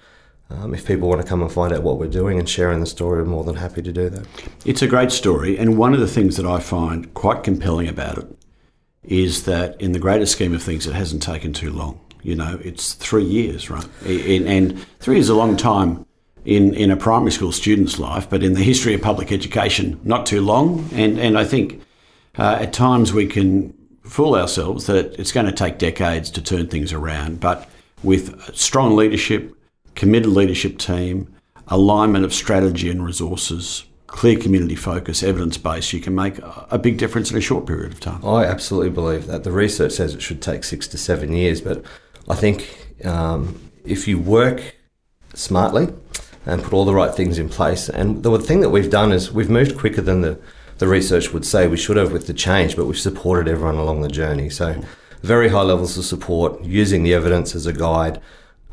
um, 0.52 0.76
if 0.76 0.86
people 0.86 1.10
want 1.10 1.22
to 1.22 1.28
come 1.28 1.42
and 1.42 1.52
find 1.52 1.74
out 1.74 1.82
what 1.82 1.98
we're 1.98 2.08
doing 2.08 2.38
and 2.38 2.48
sharing 2.48 2.80
the 2.80 2.86
story, 2.86 3.22
I'm 3.22 3.30
more 3.30 3.44
than 3.44 3.56
happy 3.56 3.82
to 3.82 3.92
do 3.92 4.10
that. 4.10 4.28
It's 4.66 4.84
a 4.84 4.88
great 4.88 5.12
story, 5.12 5.58
and 5.58 5.78
one 5.78 5.96
of 5.96 6.00
the 6.00 6.08
things 6.08 6.38
that 6.38 6.46
I 6.46 6.60
find 6.60 7.12
quite 7.16 7.44
compelling 7.44 7.88
about 7.88 8.20
it 8.20 8.28
is 9.04 9.46
that, 9.46 9.80
in 9.82 9.92
the 9.92 10.00
greater 10.00 10.26
scheme 10.26 10.54
of 10.54 10.62
things, 10.62 10.86
it 10.86 10.94
hasn't 10.94 11.24
taken 11.24 11.54
too 11.54 11.72
long. 11.72 12.00
You 12.22 12.36
know, 12.36 12.60
it's 12.64 12.94
three 12.94 13.24
years, 13.24 13.70
right? 13.70 13.88
And 14.06 14.84
three 15.00 15.20
is 15.20 15.30
a 15.30 15.36
long 15.36 15.58
time 15.58 16.06
in, 16.44 16.74
in 16.74 16.92
a 16.92 16.98
primary 16.98 17.32
school 17.32 17.52
student's 17.52 18.00
life, 18.00 18.30
but 18.30 18.44
in 18.44 18.54
the 18.54 18.64
history 18.64 18.94
of 18.94 19.02
public 19.02 19.32
education, 19.32 20.00
not 20.04 20.26
too 20.26 20.42
long. 20.42 20.88
And, 20.94 21.20
and 21.20 21.38
I 21.38 21.44
think 21.46 21.82
uh, 22.38 22.58
at 22.62 22.74
times 22.74 23.14
we 23.14 23.28
can 23.28 23.74
fool 24.04 24.36
ourselves 24.36 24.86
that 24.88 25.14
it's 25.20 25.32
going 25.32 25.46
to 25.46 25.52
take 25.52 25.78
decades 25.78 26.30
to 26.32 26.42
turn 26.42 26.68
things 26.68 26.94
around, 26.94 27.40
but 27.40 27.68
with 28.04 28.56
strong 28.56 28.96
leadership, 28.96 29.56
committed 29.96 30.30
leadership 30.30 30.78
team, 30.78 31.34
alignment 31.68 32.24
of 32.24 32.34
strategy 32.34 32.90
and 32.90 33.04
resources, 33.04 33.86
clear 34.08 34.38
community 34.38 34.76
focus, 34.76 35.24
evidence 35.24 35.58
base, 35.58 35.92
you 35.92 36.00
can 36.00 36.14
make 36.14 36.38
a 36.70 36.78
big 36.78 36.98
difference 36.98 37.32
in 37.32 37.38
a 37.38 37.42
short 37.42 37.66
period 37.66 37.92
of 37.92 38.00
time. 38.00 38.24
I 38.24 38.46
absolutely 38.46 38.92
believe 38.92 39.26
that. 39.28 39.44
The 39.44 39.52
research 39.52 39.94
says 39.94 40.14
it 40.14 40.22
should 40.22 40.42
take 40.42 40.64
six 40.64 40.88
to 40.90 40.98
seven 40.98 41.34
years, 41.34 41.62
but 41.62 41.84
I 42.30 42.36
think 42.36 42.96
um, 43.04 43.72
if 43.84 44.08
you 44.08 44.20
work 44.20 44.76
smartly, 45.34 45.94
and 46.46 46.62
put 46.62 46.74
all 46.74 46.86
the 46.86 46.94
right 46.94 47.14
things 47.14 47.40
in 47.40 47.50
place. 47.50 47.90
And 47.90 48.24
the 48.24 48.38
thing 48.40 48.62
that 48.62 48.70
we've 48.70 48.90
done 48.90 49.12
is 49.12 49.32
we've 49.32 49.50
moved 49.50 49.78
quicker 49.78 50.02
than 50.02 50.22
the, 50.22 50.40
the 50.78 50.88
research 50.88 51.32
would 51.34 51.46
say 51.46 51.68
we 51.68 51.78
should 51.78 51.98
have 51.98 52.12
with 52.12 52.28
the 52.28 52.34
change, 52.34 52.76
but 52.76 52.86
we've 52.86 52.98
supported 53.00 53.50
everyone 53.50 53.76
along 53.76 54.02
the 54.02 54.10
journey. 54.10 54.50
So, 54.50 54.82
very 55.22 55.50
high 55.50 55.64
levels 55.64 55.98
of 55.98 56.06
support, 56.06 56.64
using 56.64 57.04
the 57.04 57.14
evidence 57.14 57.56
as 57.56 57.66
a 57.66 57.74
guide, 57.74 58.22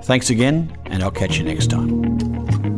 Thanks 0.01 0.29
again, 0.29 0.77
and 0.85 1.01
I'll 1.01 1.11
catch 1.11 1.37
you 1.37 1.43
next 1.45 1.69
time. 1.71 2.74